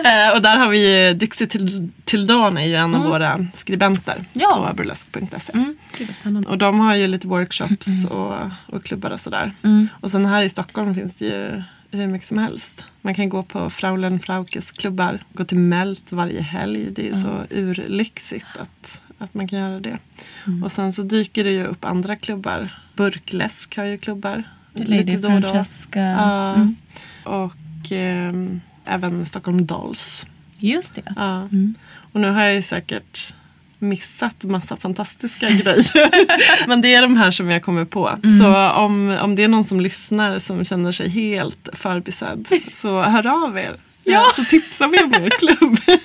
[0.04, 1.48] eh, och där har vi ju Dixie
[2.26, 4.26] Dawn är ju en av våra skribenter Mm.
[4.32, 4.66] Ja.
[4.70, 5.52] på burlesk.se.
[6.24, 6.44] Mm.
[6.44, 8.34] Och de har ju lite workshops och,
[8.66, 9.52] och klubbar och sådär.
[9.62, 9.88] Mm.
[10.00, 12.84] Och sen här i Stockholm finns det ju hur mycket som helst.
[13.00, 16.86] Man kan gå på Fraulen Fraukes klubbar, gå till Melt varje helg.
[16.90, 19.98] Det är så urlyxigt att, att man kan göra det.
[20.46, 20.62] Mm.
[20.64, 22.68] Och sen så dyker det ju upp andra klubbar.
[22.94, 24.42] Burkläsk har ju klubbar.
[24.74, 25.28] Lady lite.
[25.28, 26.00] Francesca.
[26.00, 26.54] Ja.
[26.54, 26.76] Mm.
[27.24, 30.26] Och ehm, även Stockholm Dolls.
[30.58, 31.14] Just det.
[31.16, 31.36] Ja.
[31.36, 31.74] Mm.
[32.12, 33.34] Och nu har jag ju säkert
[33.78, 36.68] missat massa fantastiska grejer.
[36.68, 38.08] Men det är de här som jag kommer på.
[38.08, 38.38] Mm.
[38.38, 43.44] Så om, om det är någon som lyssnar som känner sig helt förbisedd så hör
[43.44, 43.76] av er.
[44.04, 44.24] Ja.
[44.36, 45.76] Så tipsar vi om er klubb.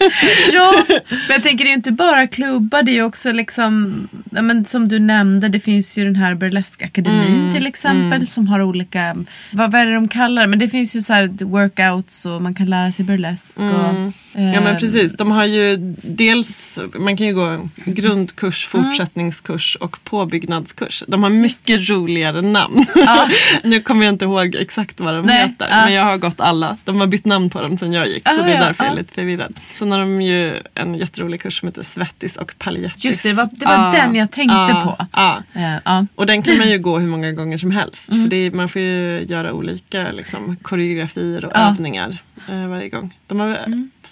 [0.54, 4.08] Ja, men jag tänker det är ju inte bara klubbar, det är ju också liksom,
[4.32, 8.62] men som du nämnde, det finns ju den här burleskakademin Mm, till exempel som har
[8.62, 9.16] olika,
[9.52, 10.48] vad, vad är det de kallar det?
[10.48, 13.58] Men det finns ju så här workouts och man kan lära sig burlesk.
[13.58, 14.14] Och, Mm.
[14.40, 18.86] Ja men eh, precis, de har ju dels, man kan ju gå grundkurs, Mm.
[18.86, 21.04] fortsättningskurs och påbyggnadskurs.
[21.08, 22.86] De har mycket roligare namn.
[23.64, 25.76] nu kommer jag inte ihåg exakt vad de Nej, heter, ja.
[25.86, 26.78] men jag har gått alla.
[26.86, 28.84] De har bytt namn på dem sen jag gick, så Ah, det är ja, därför
[28.84, 28.96] jag ja.
[28.96, 29.60] är lite förvirrad.
[29.72, 33.06] Sen har de ju en jätterolig kurs som heter Svettis och paljettis.
[33.06, 35.06] Just det, det var- det var den jag tänkte på.
[35.14, 35.44] Ja.
[35.54, 36.06] eh, ja.
[36.16, 38.12] Och den kan man ju gå hur många gånger som helst.
[38.12, 38.30] Mm.
[38.30, 41.60] För är, man får ju göra olika liksom, koreografier och Ja.
[41.60, 41.74] Mm.
[41.74, 42.18] övningar
[42.50, 43.14] eh, varje gång.
[43.28, 43.48] De har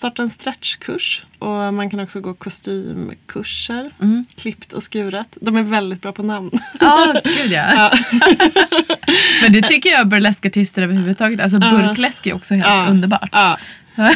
[0.05, 3.91] startat en stretchkurs och man kan också gå kostymkurser.
[4.01, 4.25] Mm.
[4.37, 5.37] Klippt och skuret.
[5.41, 6.51] De är väldigt bra på namn.
[6.79, 7.91] Ja, gud ja.
[9.41, 12.87] Men det tycker jag burleskartister överhuvudtaget, alltså burkläsk är också helt Ja.
[12.89, 13.29] underbart.
[13.31, 13.57] Ja.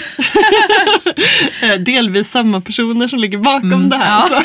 [1.61, 4.27] Eh, Delvis samma personer som ligger bakom det här.
[4.27, 4.43] Mm,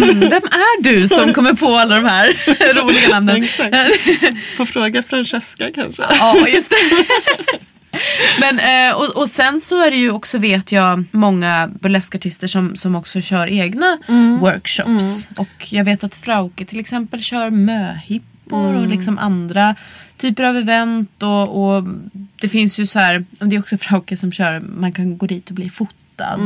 [0.00, 0.06] ja.
[0.08, 2.28] Mm, vem är du som kommer på alla de här
[2.82, 3.42] roliga namnen?
[3.44, 3.76] Exakt.
[4.56, 6.02] Får fråga Francesca kanske.
[6.10, 6.76] Ja, just det.
[8.40, 12.76] Men, eh, och, och sen så är det ju också vet jag många burleskartister som,
[12.76, 13.98] som också kör egna
[14.40, 15.28] workshops.
[15.36, 19.74] Och jag vet att Frauke till exempel kör möhippor och liksom andra
[20.16, 21.22] typer av event.
[21.22, 21.84] Och, och
[22.40, 25.48] det finns ju så här, det är också Frauke som kör, man kan gå dit
[25.48, 26.40] och bli fotad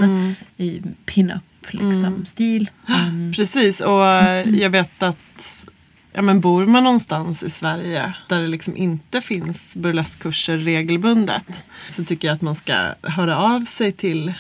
[0.57, 2.71] i pin-up liksom, stil.
[2.89, 3.33] Mm.
[3.33, 4.03] Precis, och
[4.61, 5.67] jag vet att
[6.13, 11.45] ja, men bor man någonstans i Sverige där det liksom inte finns burleskkurser regelbundet
[11.89, 14.35] så tycker jag att man ska höra av sig till,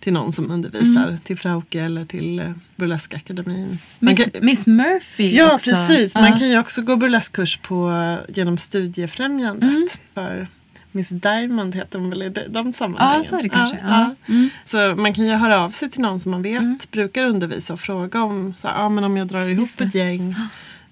[0.00, 1.18] till någon som undervisar, Mm.
[1.18, 3.78] till Frauke eller till eh, Burleskakademin.
[3.98, 5.70] Miss, kan- Miss Murphy Ja, också.
[5.70, 6.14] precis.
[6.14, 9.70] Man kan ju också gå burleskkurs på, eh, genom Studiefrämjandet.
[9.70, 9.88] Mm.
[10.14, 10.46] För
[10.94, 13.16] Miss Diamond heter hon väl i de, de sammanhangen.
[13.16, 13.76] Ja, så är det kanske.
[13.82, 14.34] Ja, Ja.
[14.34, 14.50] Mm.
[14.64, 17.80] Så man kan ju höra av sig till någon som man vet brukar undervisa och
[17.80, 20.34] fråga om, så, här, ja, men om jag drar ihop ett gäng.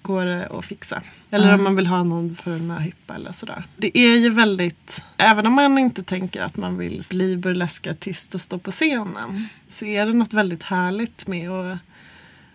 [0.01, 1.01] Går det att fixa.
[1.31, 3.63] Eller om man vill ha någon för en möhippa eller sådär.
[3.77, 8.41] Det är ju väldigt, även om man inte tänker att man vill bli burleskartist och
[8.41, 9.47] stå på scenen.
[9.67, 11.77] Så är det något väldigt härligt med att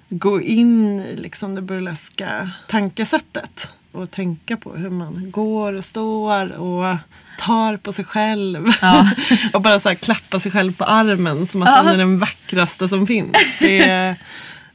[0.08, 3.68] gå in i liksom det burleska tankesättet.
[3.92, 6.96] Och tänka på hur man går och står och
[7.38, 8.72] tar på sig själv.
[8.80, 9.10] Ja.
[9.52, 11.92] och bara så här klappa sig själv på armen som att Ja.
[11.92, 13.36] är den vackraste som finns.
[13.60, 14.16] Det är,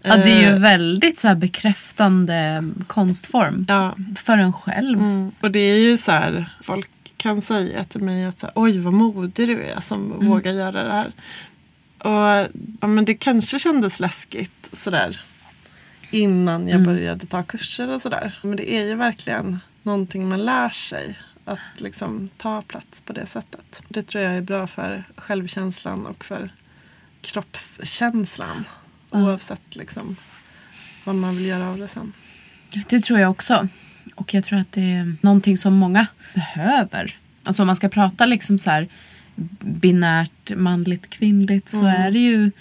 [0.02, 3.66] Ja, det är ju eh, väldigt så bekräftande konstform.
[3.68, 3.96] Ja.
[4.16, 5.00] För en själv.
[5.00, 5.32] Mm.
[5.40, 9.48] Och det är ju så här, folk kan säga till mig att oj vad modig
[9.48, 11.12] du är som vågar göra det här.
[11.98, 12.50] Och
[12.82, 15.20] ja, men det kanske kändes läskigt sådär
[16.12, 18.40] innan jag började ta kurser och sådär.
[18.42, 21.20] Men det är ju verkligen någonting man lär sig.
[21.46, 23.82] Att liksom ta plats på det sättet.
[23.88, 26.50] Det tror jag är bra för självkänslan och för
[27.22, 28.66] kroppskänslan.
[29.12, 30.16] Oavsett liksom
[31.04, 32.14] vad man vill göra av det sen.
[32.90, 33.68] Det tror jag också.
[34.16, 37.16] Och jag tror att det är någonting som många behöver.
[37.44, 38.88] Alltså om man ska prata liksom så här
[39.60, 42.52] binärt manligt kvinnligt så är det ju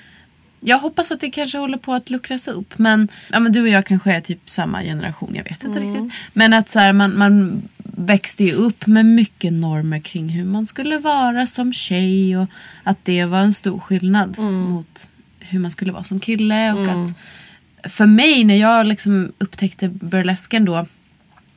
[0.61, 2.79] jag hoppas att det kanske håller på att luckras upp.
[2.79, 6.13] Men, ja, men du och jag kanske är typ samma generation, jag vet inte riktigt.
[6.33, 10.67] Men att så här, man, man växte ju upp med mycket normer kring hur man
[10.67, 12.39] skulle vara som tjej.
[12.39, 12.47] Och
[12.83, 15.11] att det var en stor skillnad mot
[15.51, 16.73] hur man skulle vara som kille.
[16.73, 17.15] Och att
[17.93, 20.87] för mig när jag liksom upptäckte burlesken då,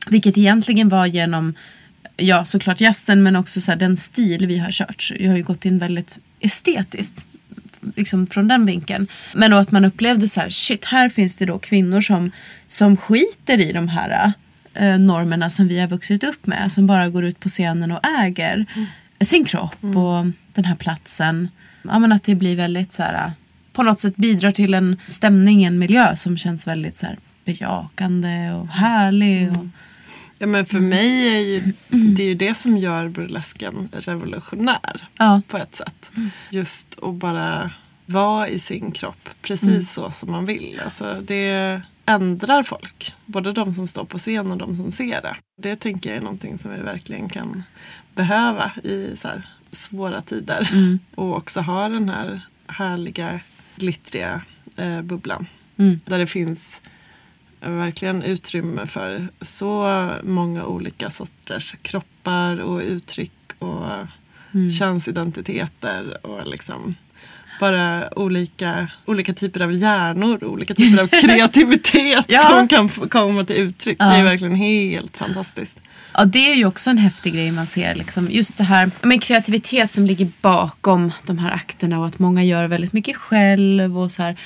[0.10, 1.54] vilket egentligen var genom
[2.18, 5.12] ja, såklart jazzen men också så här, den stil vi har kört.
[5.20, 7.26] Jag har ju gått in väldigt estetiskt
[7.96, 9.08] liksom från den vinkeln.
[9.34, 12.32] Men då att man upplevde så här, shit, här finns det då kvinnor som,
[12.68, 14.34] som skiter i de här
[14.74, 16.72] eh, normerna som vi har vuxit upp med.
[16.72, 18.66] Som bara går ut på scenen och äger
[19.22, 21.50] sin kropp och den här platsen.
[21.82, 23.32] Ja, men att det blir väldigt så här,
[23.74, 28.52] på något sätt bidrar till en stämning, en miljö som känns väldigt så här, bejakande
[28.52, 29.50] och härlig.
[29.52, 29.66] Och,
[30.38, 35.42] Ja, men för mig är ju det är ju det som gör burlesken revolutionär Ja.
[35.48, 36.10] på ett sätt.
[36.50, 37.72] Just att bara
[38.06, 40.82] vara i sin kropp precis så som man vill.
[40.84, 43.14] Alltså, det ändrar folk.
[43.26, 45.36] Både de som står på scen och de som ser det.
[45.62, 47.64] Det tänker jag är någonting som vi verkligen kan
[48.16, 49.30] behöva i så
[49.72, 50.70] svåra tider.
[51.16, 53.40] Och också ha den här härliga
[53.76, 54.42] glittriga
[54.78, 55.48] eh, bubblan.
[56.06, 56.82] Där det finns
[57.60, 63.86] verkligen utrymme för så många olika sorters kroppar och uttryck och
[64.80, 66.96] könsidentiteter och liksom
[67.60, 72.42] bara olika, olika typer av hjärnor och olika typer av kreativitet Ja.
[72.50, 73.98] som kan komma till uttryck.
[74.00, 75.82] Det är verkligen helt fantastiskt.
[76.14, 77.96] Ja, det är ju också en häftig grej man ser.
[77.96, 78.28] Liksom.
[78.32, 82.68] Just det här med kreativitet som ligger bakom de här akterna och att många gör
[82.68, 84.00] väldigt mycket själv.
[84.00, 84.38] Och, så här.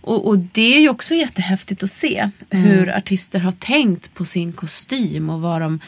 [0.00, 4.52] Och, och det är ju också jättehäftigt att se hur artister har tänkt på sin
[4.52, 5.80] kostym och vad de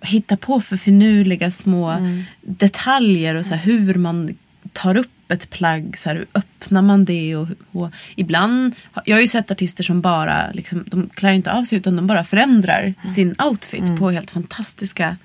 [0.00, 1.96] hittar på för finurliga små
[2.40, 4.34] detaljer och så här, hur man
[4.72, 9.20] tar upp ett plagg, så här, hur öppnar man det och, och ibland, jag har
[9.20, 12.94] ju sett artister som bara, liksom, de klär inte av sig utan de bara förändrar
[13.14, 15.16] sin outfit på helt fantastiska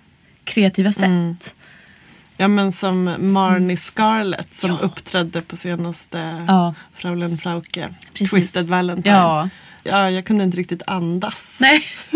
[0.43, 1.55] kreativa sätt.
[2.37, 6.73] Ja men som Marnie Scarlett som uppträdde på senaste Ja.
[6.93, 8.29] Fraulein Frauke, Precis.
[8.29, 9.15] Twisted Valentine.
[9.15, 9.49] Ja.
[9.85, 11.57] Ja, jag kunde inte riktigt andas.
[11.61, 11.79] Nej.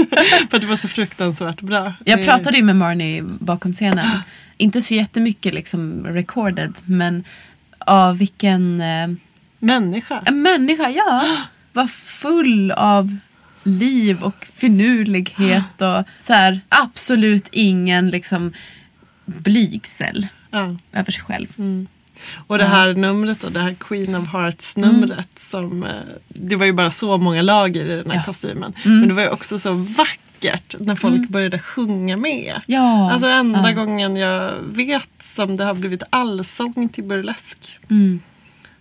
[0.50, 1.94] För att det var så fruktansvärt bra.
[2.06, 4.20] Jag pratade ju med Marnie bakom scenen.
[4.58, 7.24] Inte så jättemycket liksom recorded men
[7.80, 9.08] av vilken eh,
[9.60, 10.24] Människa.
[10.26, 11.38] en människa, ja.
[11.74, 13.18] Var full av
[13.64, 18.54] liv och finurlighet och så här, absolut ingen liksom
[19.26, 20.76] blygsel Ja.
[20.94, 21.48] över sig själv.
[22.48, 25.90] Och det här numret och det här Queen of Hearts numret som eh,
[26.28, 28.24] Det var ju bara så många lager i den här Ja.
[28.26, 28.74] kostymen.
[28.84, 32.62] Men det var ju också så vackert när folk började sjunga med.
[32.66, 33.12] Ja.
[33.12, 33.76] Alltså enda Ja.
[33.76, 37.80] gången jag vet som det har blivit allsång till burlesk.
[37.90, 38.20] Mm.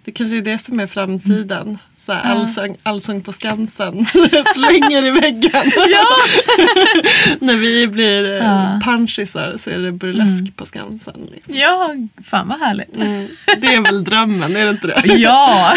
[0.04, 1.78] Det kanske är det som är framtiden.
[2.08, 4.06] Så här, allsång, allsång på Skansen.
[4.54, 5.50] Slänger i väggen.
[7.40, 8.38] När vi blir Ja.
[8.38, 8.44] Mm.
[8.44, 8.80] ja.
[8.84, 11.28] punchisar så är det burlesk på Skansen.
[11.34, 11.54] Liksom.
[11.56, 11.94] Ja,
[12.24, 12.96] fan vad härligt.
[12.96, 13.28] Mm.
[13.60, 15.02] Det är väl drömmen, är det inte det?
[15.14, 15.74] Ja,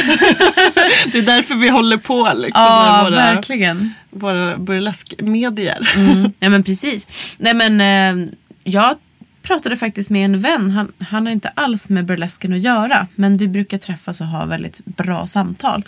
[1.12, 3.94] Det är därför vi håller på liksom, ja våra, verkligen.
[4.10, 5.90] våra burleskmedier.
[5.96, 6.32] Mm.
[6.40, 7.08] Ja men precis.
[7.38, 8.28] Nej men eh,
[8.64, 8.96] jag
[9.42, 10.70] pratade faktiskt med en vän.
[10.72, 13.08] Han, han har inte alls med burlesken att göra.
[13.16, 15.84] Men vi brukar träffas och ha väldigt bra samtal.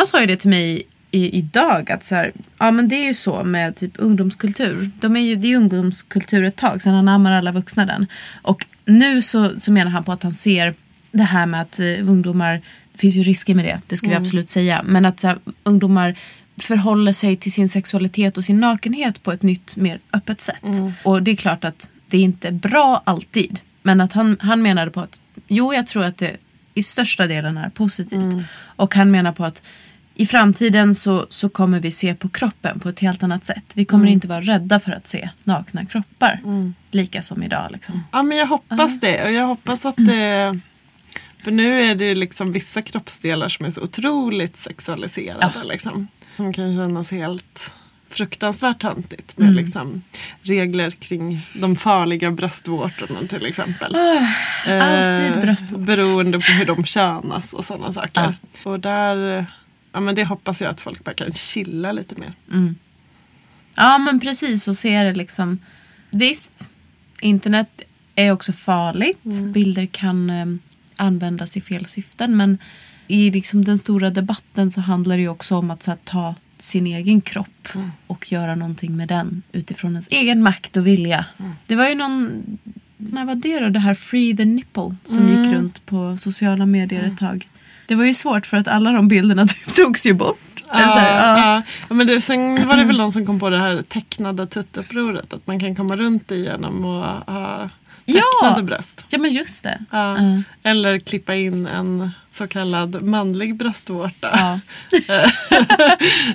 [0.00, 3.04] Han sa ju det till mig i, idag att så här, ja men det är
[3.04, 4.90] ju så med typ ungdomskultur.
[5.00, 8.06] De är ju, det är ju ungdomskultur ett tag, sen anammar alla vuxna den.
[8.42, 10.74] Och nu så, så menar han på att han ser
[11.10, 12.60] det här med att eh, ungdomar,
[12.92, 14.82] det finns ju risker med det, det ska vi absolut säga.
[14.84, 16.14] Men att så här, ungdomar
[16.56, 20.64] förhåller sig till sin sexualitet och sin nakenhet på ett nytt, mer öppet sätt.
[21.02, 23.60] Och det är klart att det är inte bra alltid.
[23.82, 26.36] Men att han, han menade på att jo, jag tror att det
[26.74, 28.34] i största delen är positivt.
[28.76, 29.62] Och han menar på att
[30.20, 33.72] i framtiden så, så kommer vi se på kroppen på ett helt annat sätt.
[33.74, 36.40] Vi kommer inte vara rädda för att se nakna kroppar.
[36.90, 37.68] Lika som idag.
[37.72, 38.04] Liksom.
[38.12, 40.60] Ja men jag hoppas det och jag hoppas att det
[41.44, 45.52] För nu är det liksom vissa kroppsdelar som är så otroligt sexualiserade.
[45.64, 47.72] Liksom, som kan kännas helt
[48.10, 50.02] fruktansvärt töntigt med liksom,
[50.42, 53.96] regler kring de farliga bröstvårtorna till exempel.
[54.66, 55.84] alltid Eh, bröstvårtor.
[55.84, 58.34] Beroende på hur de könas och sådana saker.
[58.64, 59.46] Och där,
[59.92, 62.32] ja men det hoppas jag att folk bara kan chilla lite mer.
[63.74, 65.58] Ja men precis så ser det liksom.
[66.10, 66.70] Visst,
[67.20, 67.82] internet
[68.14, 69.22] är också farligt.
[69.22, 70.46] Bilder kan eh,
[70.96, 72.36] användas i fel syften.
[72.36, 72.58] Men
[73.06, 77.20] i liksom den stora debatten så handlar det också om att här, ta sin egen
[77.20, 77.68] kropp
[78.06, 81.24] och göra någonting med den utifrån ens egen makt och vilja.
[81.66, 82.42] Det var ju någon,
[82.96, 83.68] när var det då?
[83.68, 87.48] Det här Free the Nipple som gick runt på sociala medier ett tag.
[87.90, 90.38] Det var ju svårt för att alla de bilderna typ togs ju bort.
[90.66, 91.38] Så här, ja.
[91.38, 91.62] ja.
[91.88, 95.32] ja, men det, sen var det väl någon som kom på det här tecknade tuttupproret.
[95.32, 97.68] Att man kan komma runt det genom att ha
[98.04, 98.22] Ja.
[98.42, 99.04] tecknade bröst.
[99.08, 99.78] ja men just det.
[99.90, 100.18] Ja.
[100.18, 100.42] Ja.
[100.62, 104.60] Eller klippa in en så kallad manlig bröstvårta.
[105.08, 105.30] Ja.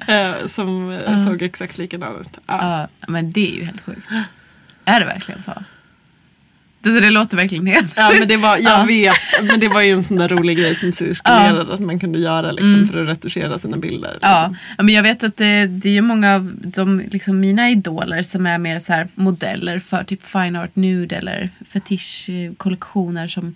[0.13, 2.37] Eh, som eh, såg exakt likadan ut.
[2.47, 2.79] Ja.
[2.99, 4.07] Ja, men det är ju helt sjukt.
[4.85, 5.53] Är det verkligen så?
[6.85, 8.83] Det, så det låter verkligen helt Ja men det var, jag Ja.
[8.83, 12.19] vet, men det var ju en sån där rolig grej som cirkulerade att man kunde
[12.19, 14.09] göra liksom, för att retuschera sina bilder.
[14.09, 14.19] Mm.
[14.21, 14.41] Ja.
[14.41, 14.57] Liksom.
[14.77, 18.23] ja, men jag vet att det, det är ju många av de, liksom mina idoler
[18.23, 23.55] som är mer så här modeller för typ fine art nude eller fetischkollektioner som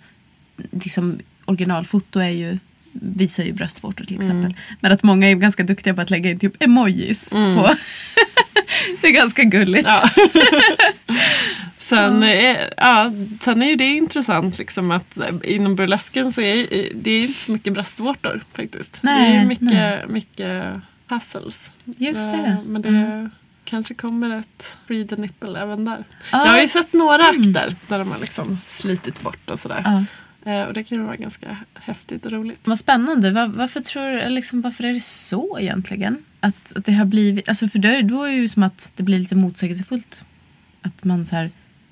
[0.70, 2.58] liksom originalfoto är ju
[2.92, 4.54] visar ju bröstvårtor till exempel.
[4.80, 7.70] Men att många är ganska duktiga på att lägga in typ emojis på.
[9.00, 9.88] det är ganska gulligt.
[9.88, 10.10] Ja.
[11.90, 16.66] Sen, är, ja, sen är ju det intressant liksom att eh, inom burlesken så är
[16.94, 18.98] det är inte så mycket bröstvårtor faktiskt.
[19.02, 20.04] det är Nej, mycket, nej.
[20.08, 20.64] mycket
[21.06, 21.70] hassles.
[21.84, 22.56] Just Eh, det.
[22.66, 23.30] Men det
[23.64, 26.04] kanske kommer ett free the nipple även där.
[26.32, 26.46] Ja.
[26.46, 29.82] Jag har ju sett några akter där de har liksom slitit bort och sådär.
[29.84, 30.04] Ja.
[30.52, 32.60] Eh, Och det kan ju vara ganska häftigt och roligt.
[32.64, 33.30] Vad spännande.
[33.30, 36.16] Var, varför, tror, liksom, varför är det så egentligen?
[36.40, 37.48] Att, att det har blivit...
[37.48, 40.24] Alltså för då är det ju som att det blir lite motsägelsefullt.
[40.82, 41.50] Att man så här...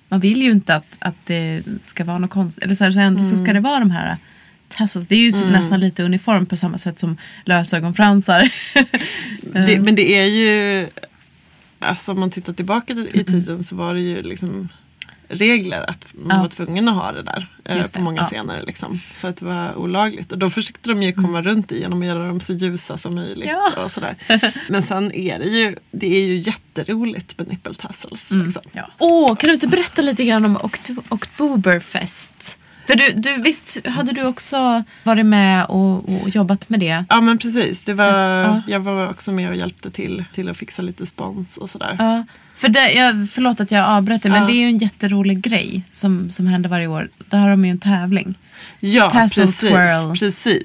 [0.08, 2.64] Man vill ju inte att, att det ska vara något konstigt.
[2.64, 4.16] Eller så, här, så, ändå, så ska det vara de här
[4.68, 5.06] tassels.
[5.06, 8.52] Det är ju så, nästan lite uniform på samma sätt som lösögonfransar.
[9.52, 10.86] Det, men det är ju,
[11.78, 14.68] alltså om man tittar tillbaka i tiden så var det ju liksom
[15.28, 16.42] regler att man Ja.
[16.42, 18.24] var tvungen att ha det där eh, Just på det, många ja.
[18.24, 18.62] scener.
[18.66, 20.32] Liksom, för att det var olagligt.
[20.32, 23.14] Och då försökte de ju komma runt det genom att göra dem så ljusa som
[23.14, 23.48] möjligt.
[23.48, 23.84] Ja.
[23.84, 24.16] Och sådär.
[24.68, 28.30] Men sen är det ju, det är ju jätteroligt med nipple tassels.
[28.30, 28.62] Liksom.
[28.72, 28.88] Ja.
[28.98, 32.58] Åh, kan du inte berätta lite grann om Okt- Oktoberfest?
[32.88, 37.04] För du, du, visst hade du också varit med och, och jobbat med det?
[37.08, 38.62] Ja men precis, det var, Ja.
[38.68, 41.96] jag var också med och hjälpte till, till att fixa lite spons och sådär.
[41.98, 42.24] Ja.
[42.54, 44.46] För det, jag, förlåt att jag avbröt dig, men Ja.
[44.48, 47.08] det är ju en jätterolig grej som, som händer varje år.
[47.18, 48.34] Då har de ju en tävling.
[48.80, 49.60] Ja, Tassel precis.
[49.60, 50.04] twirl.
[50.04, 50.14] Mm.
[50.16, 50.64] precis.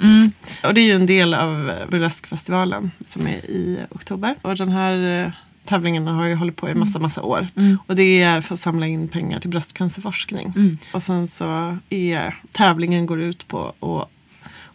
[0.63, 4.35] Och det är ju en del av eh, burleskfestivalen som är i oktober.
[4.41, 5.31] Och den här
[5.65, 7.47] tävlingen har ju hållit på i massa, massa år.
[7.87, 10.53] Och det är för att samla in pengar till bröstcancerforskning.
[10.93, 14.09] Och sen så är tävlingen går ut på att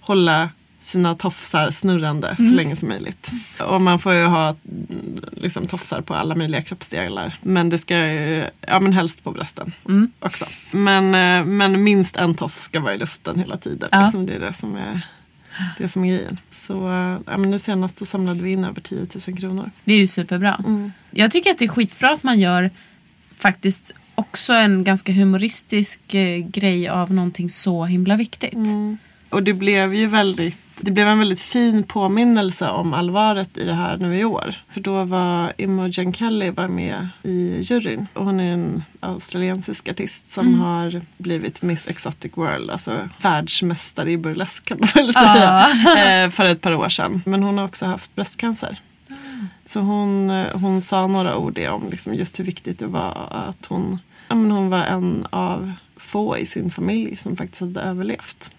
[0.00, 0.48] hålla
[0.88, 3.30] sina tofsar snurrande så länge som möjligt.
[3.60, 7.34] Och man får ju ha mm, liksom, tofsar på alla möjliga kroppsdelar.
[7.42, 9.72] Men det ska ju, ja men helst på brösten
[10.20, 10.44] också.
[10.70, 13.88] Men, eh, men minst en tofs ska vara i luften hela tiden.
[13.92, 14.02] Ja.
[14.02, 15.06] Liksom, det är det som är,
[15.78, 16.40] det som är grejen.
[16.48, 16.72] Så
[17.26, 19.70] ja, men nu senast så samlade vi in över 10 000 kronor.
[19.84, 20.64] Det är ju superbra.
[21.10, 22.70] Jag tycker att det är skitbra att man gör
[23.36, 28.58] faktiskt också en ganska humoristisk eh, grej av någonting så himla viktigt.
[29.30, 33.74] Och det blev ju väldigt det blev en väldigt fin påminnelse om allvaret i det
[33.74, 34.54] här nu i år.
[34.72, 38.06] För då var Imogen Kelly var med i juryn.
[38.12, 42.70] Och hon är en australiensisk artist som har blivit Miss Exotic World.
[42.70, 45.66] Alltså världsmästare i burlesk kan man väl säga.
[46.24, 47.22] eh, för ett par år sedan.
[47.26, 48.80] Men hon har också haft bröstcancer.
[49.64, 53.66] Så hon, eh, hon sa några ord om liksom just hur viktigt det var att
[53.66, 53.98] hon,
[54.28, 58.50] ja, men hon var en av få i sin familj som faktiskt hade överlevt.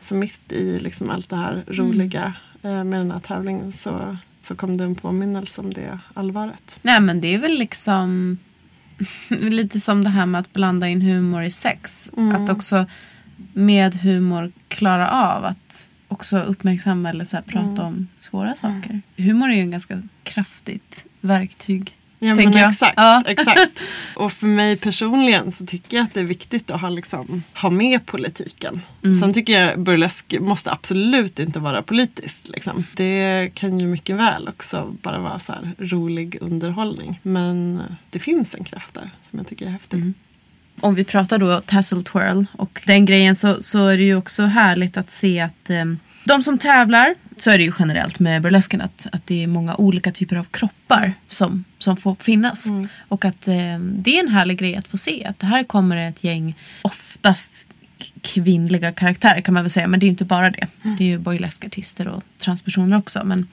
[0.00, 2.32] Så mitt i liksom allt det här roliga
[2.62, 6.78] eh, med den här tävlingen så, så kom det en påminnelse om det allvaret.
[6.82, 8.38] Nej men det är väl liksom
[9.28, 12.10] lite som det här med att blanda in humor i sex.
[12.34, 12.86] Att också
[13.52, 17.84] med humor klara av att också uppmärksamma eller så prata Mm.
[17.86, 19.00] om svåra saker.
[19.16, 21.94] Humor är ju en ganska kraftigt verktyg.
[22.24, 22.70] Ja, tänker jag.
[22.70, 23.22] exakt, Ja.
[23.26, 23.80] exakt.
[24.14, 27.70] Och för mig personligen så tycker jag att det är viktigt att ha, liksom, ha
[27.70, 28.80] med politiken.
[29.04, 29.14] Mm.
[29.14, 32.48] Sen tycker jag burlesk måste absolut inte vara politiskt.
[32.48, 32.86] Liksom.
[32.94, 37.20] Det kan ju mycket väl också bara vara så här rolig underhållning.
[37.22, 39.96] Men det finns en kraft där som jag tycker är häftig.
[39.96, 40.14] Mm.
[40.80, 44.42] Om vi pratar då tassel twirl och den grejen så, så är det ju också
[44.42, 45.84] härligt att se att eh,
[46.24, 49.74] de som tävlar, så är det ju generellt med burlesken att, att det är många
[49.76, 52.66] olika typer av kroppar som, som får finnas.
[53.08, 55.24] Och att eh, det är en härlig grej att få se.
[55.24, 57.66] Att det här kommer ett gäng, oftast
[58.20, 59.86] kvinnliga karaktärer kan man väl säga.
[59.86, 60.66] Men det är ju inte bara det.
[60.82, 63.24] Det är ju burleskartister och transpersoner också.
[63.24, 63.48] Men,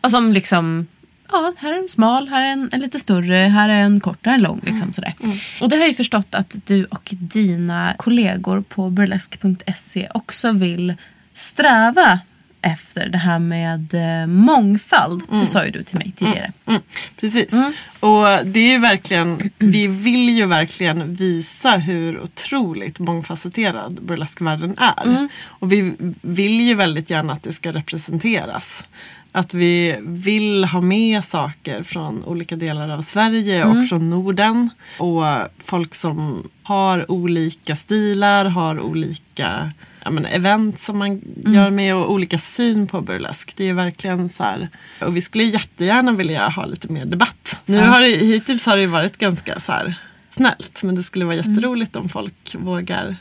[0.00, 0.86] och som liksom
[1.32, 4.26] Ja, här är en smal, här är en, en lite större, här är en kort,
[4.26, 4.60] här är en lång.
[4.64, 5.14] Liksom sådär.
[5.60, 10.94] Och det har jag ju förstått att du och dina kollegor på burlesk.se också vill
[11.34, 12.20] sträva
[12.62, 15.22] efter det här med eh, mångfald.
[15.30, 16.52] Det sa ju du till mig tidigare.
[16.66, 16.80] Mm,
[17.16, 17.54] precis.
[18.00, 25.28] Och det är ju verkligen, vi vill ju verkligen visa hur otroligt mångfacetterad burleskvärlden är.
[25.42, 28.84] Och vi vill ju väldigt gärna att det ska representeras.
[29.32, 34.70] Att vi vill ha med saker från olika delar av Sverige och från Norden.
[34.98, 35.24] Och
[35.64, 39.72] folk som har olika stilar, har olika
[40.04, 43.52] ja, men event som man gör med och olika syn på burlesk.
[43.56, 44.68] Det är verkligen så här.
[45.00, 47.58] Och vi skulle jättegärna vilja ha lite mer debatt.
[47.66, 49.94] Nu har det, hittills har det varit ganska så här
[50.30, 50.82] snällt.
[50.82, 53.16] Men det skulle vara jätteroligt om folk vågar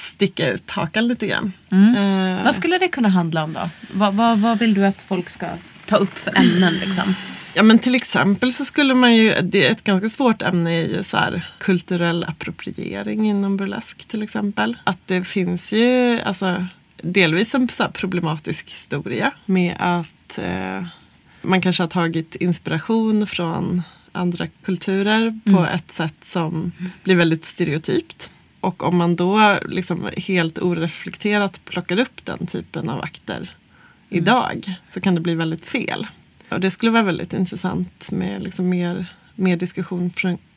[0.00, 1.52] sticka ut hakan lite grann.
[1.70, 3.70] Eh, Vad skulle det kunna handla om då?
[3.92, 5.46] Vad, vad, vad vill du att folk ska
[5.86, 6.74] ta upp för ämnen?
[6.74, 7.14] Liksom?
[7.54, 10.88] Ja men till exempel så skulle man ju, det är ett ganska svårt ämne är
[10.88, 14.76] ju så här kulturell appropriering inom burlesk till exempel.
[14.84, 16.66] Att det finns ju alltså
[17.02, 20.84] delvis en så problematisk historia med att eh,
[21.42, 23.82] man kanske har tagit inspiration från
[24.12, 26.72] andra kulturer på ett sätt som
[27.04, 28.30] blir väldigt stereotypt.
[28.60, 33.50] Och om man då liksom helt oreflekterat plockar upp den typen av akter
[34.08, 36.06] idag så kan det bli väldigt fel.
[36.48, 40.10] Och det skulle vara väldigt intressant med liksom mer, mer diskussion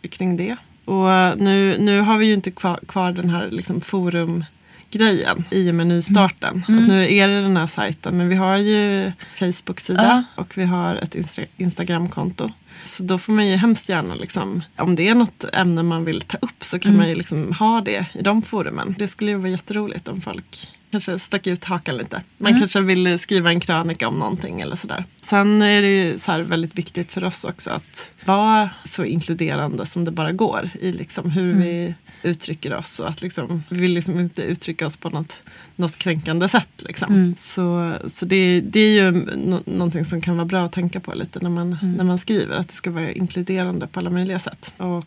[0.09, 0.55] kring det.
[0.85, 5.75] Och nu, nu har vi ju inte kvar, kvar den här liksom forumgrejen i och
[5.75, 6.63] med nystarten.
[6.67, 10.95] Att nu är det den här sajten men vi har ju Facebook-sida och vi har
[10.95, 12.49] ett Insta- Instagram-konto.
[12.83, 16.21] Så då får man ju hemskt gärna, liksom, om det är något ämne man vill
[16.21, 18.95] ta upp så kan man ju liksom ha det i de forumen.
[18.97, 22.21] Det skulle ju vara jätteroligt om folk kanske stack ut hakan lite.
[22.37, 25.05] Man kanske vill skriva en krönika om någonting eller sådär.
[25.21, 30.05] Sen är det ju så väldigt viktigt för oss också att vara så inkluderande som
[30.05, 34.19] det bara går i liksom hur vi uttrycker oss och att liksom, vi vill liksom
[34.19, 35.37] inte uttrycka oss på något,
[35.75, 36.83] något kränkande sätt.
[36.87, 37.33] Liksom.
[37.37, 41.13] Så, så det, det är ju no- någonting som kan vara bra att tänka på
[41.13, 42.55] lite när man, när man skriver.
[42.57, 44.73] Att det ska vara inkluderande på alla möjliga sätt.
[44.77, 45.05] Och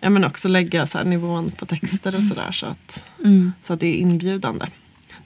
[0.00, 3.04] ja, men också lägga så här nivån på texter och sådär så att,
[3.62, 4.66] så att det är inbjudande.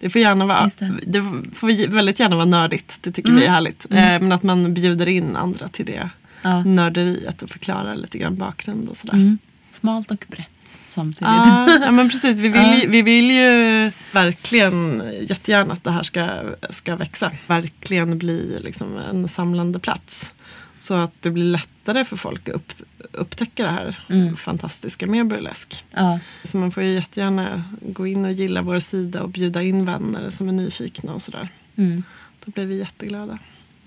[0.01, 0.93] Det får, gärna vara, det.
[1.07, 1.23] det
[1.55, 2.99] får väldigt gärna vara nördigt.
[3.03, 3.87] Det tycker vi är härligt.
[3.91, 6.11] Eh, men att man bjuder in andra till det
[6.43, 6.65] Ja.
[6.65, 9.15] nörderiet och förklarar lite grann bakgrund och sådär.
[9.15, 9.39] Mm.
[9.71, 10.51] Smalt och brett
[10.85, 11.21] samtidigt.
[11.23, 12.37] Ja, ja men precis.
[12.39, 16.29] Vi vill, ju- vi vill ju verkligen jättegärna att det här ska,
[16.71, 17.31] ska växa.
[17.47, 20.33] Verkligen bli liksom en samlande plats.
[20.79, 22.73] Så att det blir lättare för folk att upp,
[23.13, 23.97] upptäcka det här
[24.37, 25.85] fantastiska med burlesk.
[25.95, 26.19] Ja.
[26.45, 30.31] Så man får ju jättegärna gå in och gilla vår sida och bjuda in vänner
[30.31, 31.49] som är nyfikna och sådär.
[31.77, 32.03] Mm.
[32.45, 33.39] Då blir vi jätteglada.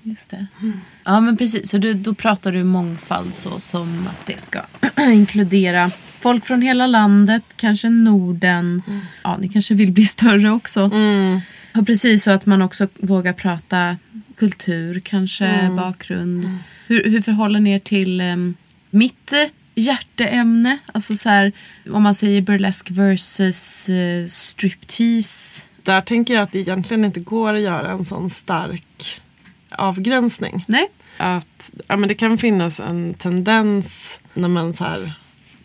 [0.03, 0.47] Just det.
[1.05, 1.69] Ja, men precis.
[1.69, 4.61] Så du, då pratar du mångfald så som att det ska
[5.11, 5.91] inkludera
[6.27, 8.81] folk från hela landet, kanske Norden.
[9.23, 10.91] Ja, ni kanske vill bli större också.
[11.73, 13.97] Ja, precis, så att man också vågar prata
[14.37, 16.59] kultur, kanske bakgrund.
[16.87, 18.55] Hur, hur förhåller ni er till um,
[18.89, 20.77] mitt eh, hjärteämne?
[20.85, 21.51] Alltså så här,
[21.91, 25.63] om man säger burlesk versus uh, striptease.
[25.83, 29.21] Där tänker jag att det egentligen inte går att göra en sån stark
[29.69, 30.65] avgränsning.
[30.67, 30.87] Nej?
[31.17, 35.13] Att ja, men det kan finnas en tendens när man så här,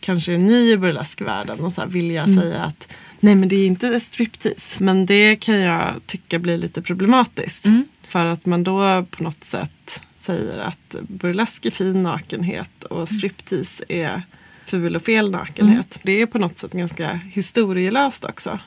[0.03, 3.67] kanske är ny i burleskvärlden och så här vilja säga att nej men det är
[3.67, 4.83] inte striptease.
[4.85, 7.67] Men det kan jag tycka blir lite problematiskt.
[8.09, 13.85] För att man då på något sätt säger att burlesk är fin nakenhet och striptease
[13.89, 14.23] är
[14.67, 15.99] ful och fel nakenhet.
[16.03, 18.59] Det är på något sätt ganska historielöst också.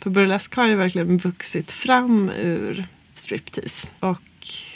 [0.00, 2.84] För burlesk har ju verkligen vuxit fram ur
[3.14, 3.88] striptease.
[4.00, 4.22] Och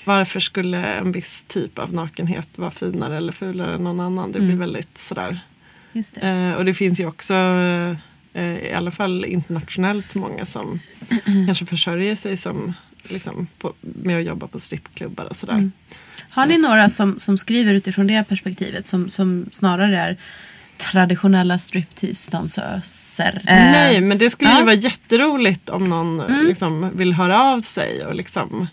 [0.05, 4.33] varför skulle en viss typ av nakenhet vara finare eller fulare än någon annan?
[4.33, 5.39] Det blir väldigt sådär.
[6.15, 6.21] Det.
[6.21, 7.97] Eh, och det finns ju också eh,
[8.35, 10.81] eh, i alla fall internationellt många som
[11.47, 15.55] kanske försörjer sig som, liksom, på, med att jobba på strippklubbar och sådär.
[15.55, 15.73] Mm.
[16.31, 20.17] Har ni några som, som skriver utifrån det perspektivet som, som snarare är
[20.77, 23.41] traditionella striptease-dansöser.
[23.45, 26.47] Nej, men det skulle ju vara jätteroligt om någon mm.
[26.47, 28.67] liksom, vill höra av sig och liksom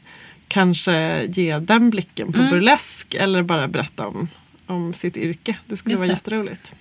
[0.47, 2.51] kanske ge den blicken på mm.
[2.51, 4.27] burlesk eller bara berätta om,
[4.65, 5.55] om sitt yrke.
[5.65, 6.13] Det skulle Just vara det.
[6.13, 6.71] jätteroligt.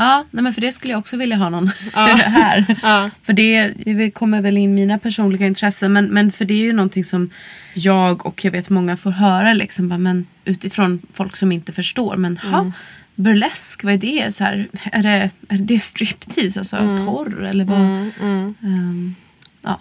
[0.00, 2.06] Ja, nej men för det skulle jag också vilja ha någon ja.
[2.16, 2.76] här.
[2.82, 3.10] Ja.
[3.22, 7.04] För det, kommer väl in mina personliga intressen men, men för det är ju någonting
[7.04, 7.30] som
[7.74, 12.16] jag och jag vet många får höra liksom, men utifrån folk som inte förstår.
[12.16, 12.72] Men mm
[13.14, 14.34] burlesk, vad är det?
[14.34, 17.06] Så här, är, det är det striptease, alltså mm.
[17.06, 17.78] porr eller vad?
[17.78, 18.54] Mm, mm.
[18.62, 19.14] Um,
[19.62, 19.80] ja.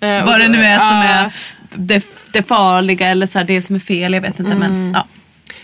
[0.00, 1.32] Eh, vad det nu är som är
[1.74, 4.54] det, det farliga eller så här, det som är fel, jag vet inte.
[4.54, 4.92] Men, mm.
[4.94, 5.06] ja.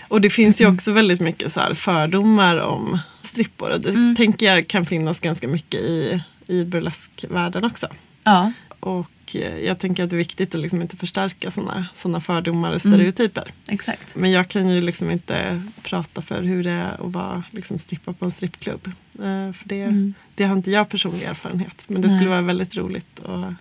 [0.08, 3.70] Och det finns ju också väldigt mycket så fördomar om strippor.
[3.78, 4.16] Det mm.
[4.16, 7.86] tänker jag kan finnas ganska mycket i, i burleskvärlden också.
[8.24, 8.52] Ja.
[8.80, 12.72] Och Eh, jag tänker att det är viktigt att liksom inte förstärka sådana såna fördomar
[12.72, 13.42] och stereotyper.
[13.42, 13.74] Mm.
[13.74, 14.16] Exakt.
[14.16, 18.12] Men jag kan ju liksom inte prata för hur det är att vara, liksom, strippa
[18.12, 18.86] på en strippklubb.
[19.14, 20.14] Eh, för det, mm.
[20.34, 21.84] det har inte jag personlig erfarenhet.
[21.86, 22.16] Men det Nej.
[22.16, 23.54] skulle vara väldigt roligt att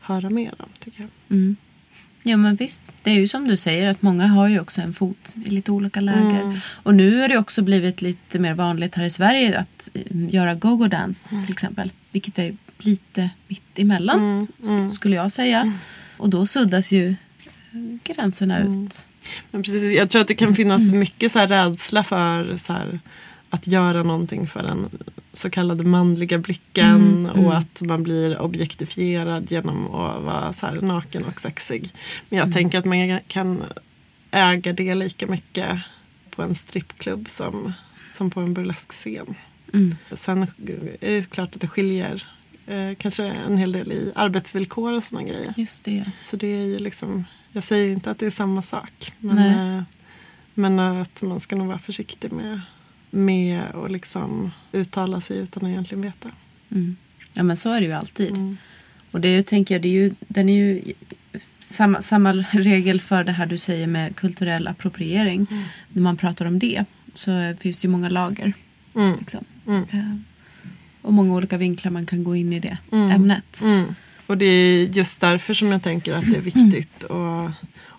[0.00, 1.10] höra mer om tycker jag.
[2.22, 4.92] Ja men visst, det är ju som du säger att många har ju också en
[4.92, 6.40] fot i lite olika läger.
[6.42, 6.58] Mm.
[6.82, 10.54] Och nu har det också blivit lite mer vanligt här i Sverige att eh, göra
[10.54, 11.44] go-go-dance mm.
[11.44, 11.90] till exempel.
[12.10, 14.90] Vilket är lite mitt emellan mm, mm.
[14.90, 15.60] skulle jag säga.
[15.60, 15.74] Mm.
[16.16, 17.14] Och då suddas ju
[18.04, 18.84] gränserna mm.
[18.84, 19.08] ut.
[19.50, 22.98] Men precis, jag tror att det kan finnas mycket så rädsla för så här,
[23.50, 24.88] att göra någonting för den
[25.38, 27.50] så kallade manliga blicken mm, och mm.
[27.52, 31.92] att man blir objektifierad genom att vara så här naken och sexig.
[32.28, 32.52] Men jag mm.
[32.52, 33.62] tänker att man kan
[34.30, 35.78] äga det lika mycket
[36.30, 37.72] på en strippklubb som,
[38.12, 39.34] som på en burlesk scen.
[39.74, 39.96] Mm.
[40.12, 40.42] Sen
[41.00, 42.26] är det klart att det skiljer
[42.66, 45.54] eh, kanske en hel del i arbetsvillkor och sådana grejer.
[45.56, 46.10] Just det.
[46.24, 49.12] Så det är ju liksom, jag säger inte att det är samma sak.
[49.18, 49.82] Men, eh,
[50.54, 52.60] men att man ska nog vara försiktig med,
[53.10, 56.28] med att liksom uttala sig utan att egentligen veta.
[56.70, 56.96] Mm.
[57.32, 58.30] Ja men så är det ju alltid.
[58.30, 58.56] Mm.
[59.10, 60.82] Och det tänker jag, det är ju, den är ju
[61.60, 65.46] samma, samma regel för det här du säger med kulturell appropriering.
[65.50, 65.64] Mm.
[65.88, 68.52] När man pratar om det så finns det ju många lager.
[68.94, 69.18] Mm.
[69.18, 69.44] Liksom.
[69.66, 69.82] Mm.
[69.90, 70.16] Eh,
[71.02, 73.10] och många olika vinklar man kan gå in i det mm.
[73.10, 73.62] ämnet.
[74.26, 77.50] Och det är just därför som jag tänker att det är viktigt att,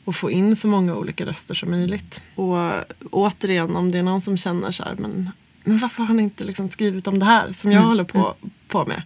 [0.09, 2.21] att få in så många olika röster som möjligt.
[2.35, 2.57] Och
[3.11, 5.29] återigen om det är någon som känner så här, men,
[5.63, 7.89] men varför har ni inte liksom skrivit om det här som jag mm.
[7.89, 8.51] håller på, mm.
[8.67, 9.01] på med?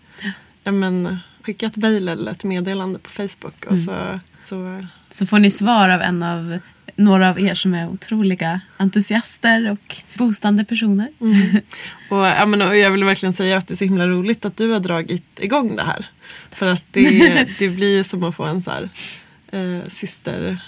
[0.64, 3.86] Ja, men, skicka ett mejl eller ett meddelande på Facebook och mm.
[3.86, 6.60] så, så så får ni svar av en av
[6.96, 11.08] några av er som är otroliga entusiaster och boostande personer.
[11.22, 11.62] Mm.
[12.10, 14.58] Och, ja, men, och jag vill verkligen säga att det är så himla roligt att
[14.58, 16.06] du har dragit igång det här.
[16.52, 18.90] För att det, det blir som att få en så här,
[19.52, 20.60] eh, syster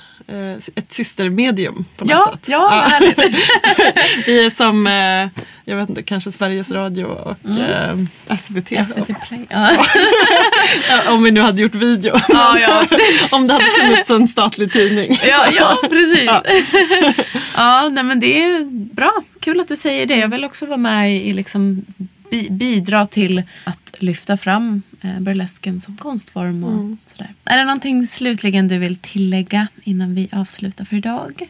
[0.75, 2.47] ett systermedium på något ja, sätt.
[2.49, 3.13] Ja, ja.
[4.25, 8.07] Vi är som, eh, jag vet inte, kanske Sveriges Radio och mm.
[8.29, 8.87] eh, SVT.
[8.87, 9.45] SVT Play.
[9.49, 11.11] Ja.
[11.11, 12.19] Om vi nu hade gjort video.
[12.29, 12.85] Ja, ja.
[13.31, 15.19] Om det hade funnits en statlig tidning.
[15.27, 16.23] Ja, ja precis.
[16.25, 16.43] Ja,
[17.55, 18.63] ja nej, men det är
[18.93, 19.11] bra.
[19.39, 20.17] Kul att du säger det.
[20.17, 21.85] Jag vill också vara med i liksom
[22.49, 26.97] bidra till att lyfta fram eh, burlesken som konstform och mm.
[27.05, 27.33] sådär.
[27.45, 31.49] Är det någonting slutligen du vill tillägga innan vi avslutar för idag?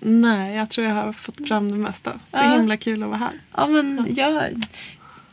[0.00, 2.12] Nej, jag tror jag har fått fram det mesta.
[2.12, 2.56] Så ja.
[2.56, 3.32] himla kul att vara här.
[3.56, 4.64] Ja, men jag...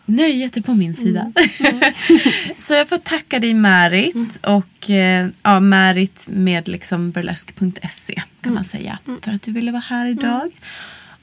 [0.05, 1.31] Nöjet är på min sida.
[1.59, 1.75] Mm.
[1.75, 1.93] Mm.
[2.57, 4.29] så jag får tacka dig Märit mm.
[4.41, 8.63] och eh, ja, Märit med liksom burlesk.se kan man mm.
[8.63, 8.99] säga.
[9.07, 9.21] Mm.
[9.21, 10.51] För att du ville vara här idag.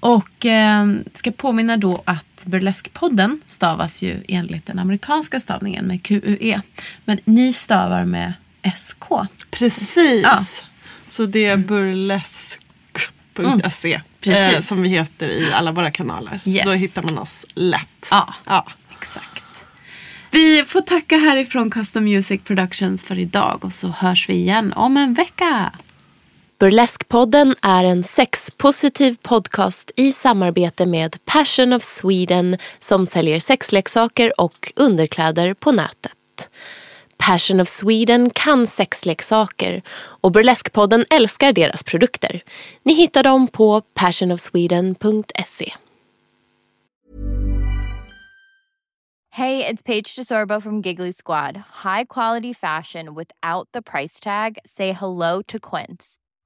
[0.00, 6.60] Och eh, ska påminna då att Burleskpodden stavas ju enligt den amerikanska stavningen med QUE.
[7.04, 8.32] Men ni stavar med
[8.76, 9.04] SK.
[9.50, 10.22] Precis.
[10.22, 10.44] Ja.
[11.08, 12.40] Så det är burlesk.se
[14.22, 14.54] mm.
[14.54, 16.40] eh, som vi heter i alla våra kanaler.
[16.44, 16.62] Yes.
[16.62, 18.08] Så då hittar man oss lätt.
[18.10, 18.66] Ja, ja.
[18.98, 19.44] exakt.
[20.30, 24.96] Vi får tacka härifrån Custom Music Productions för idag och så hörs vi igen om
[24.96, 25.72] en vecka.
[26.60, 34.72] Burleskpodden är en sexpositiv podcast i samarbete med Passion of Sweden som säljer sexleksaker och
[34.76, 36.50] underkläder på nätet.
[37.16, 39.82] Passion of Sweden kan sexleksaker
[40.20, 42.42] och Burleskpodden älskar deras produkter.
[42.82, 45.72] Ni hittar dem på passionofsweden.se.
[49.30, 51.56] Hej, det är Paige DeSorbo från Giggly Squad.
[51.84, 54.58] High quality fashion without the price tag.
[54.64, 56.27] Say hello to Quince.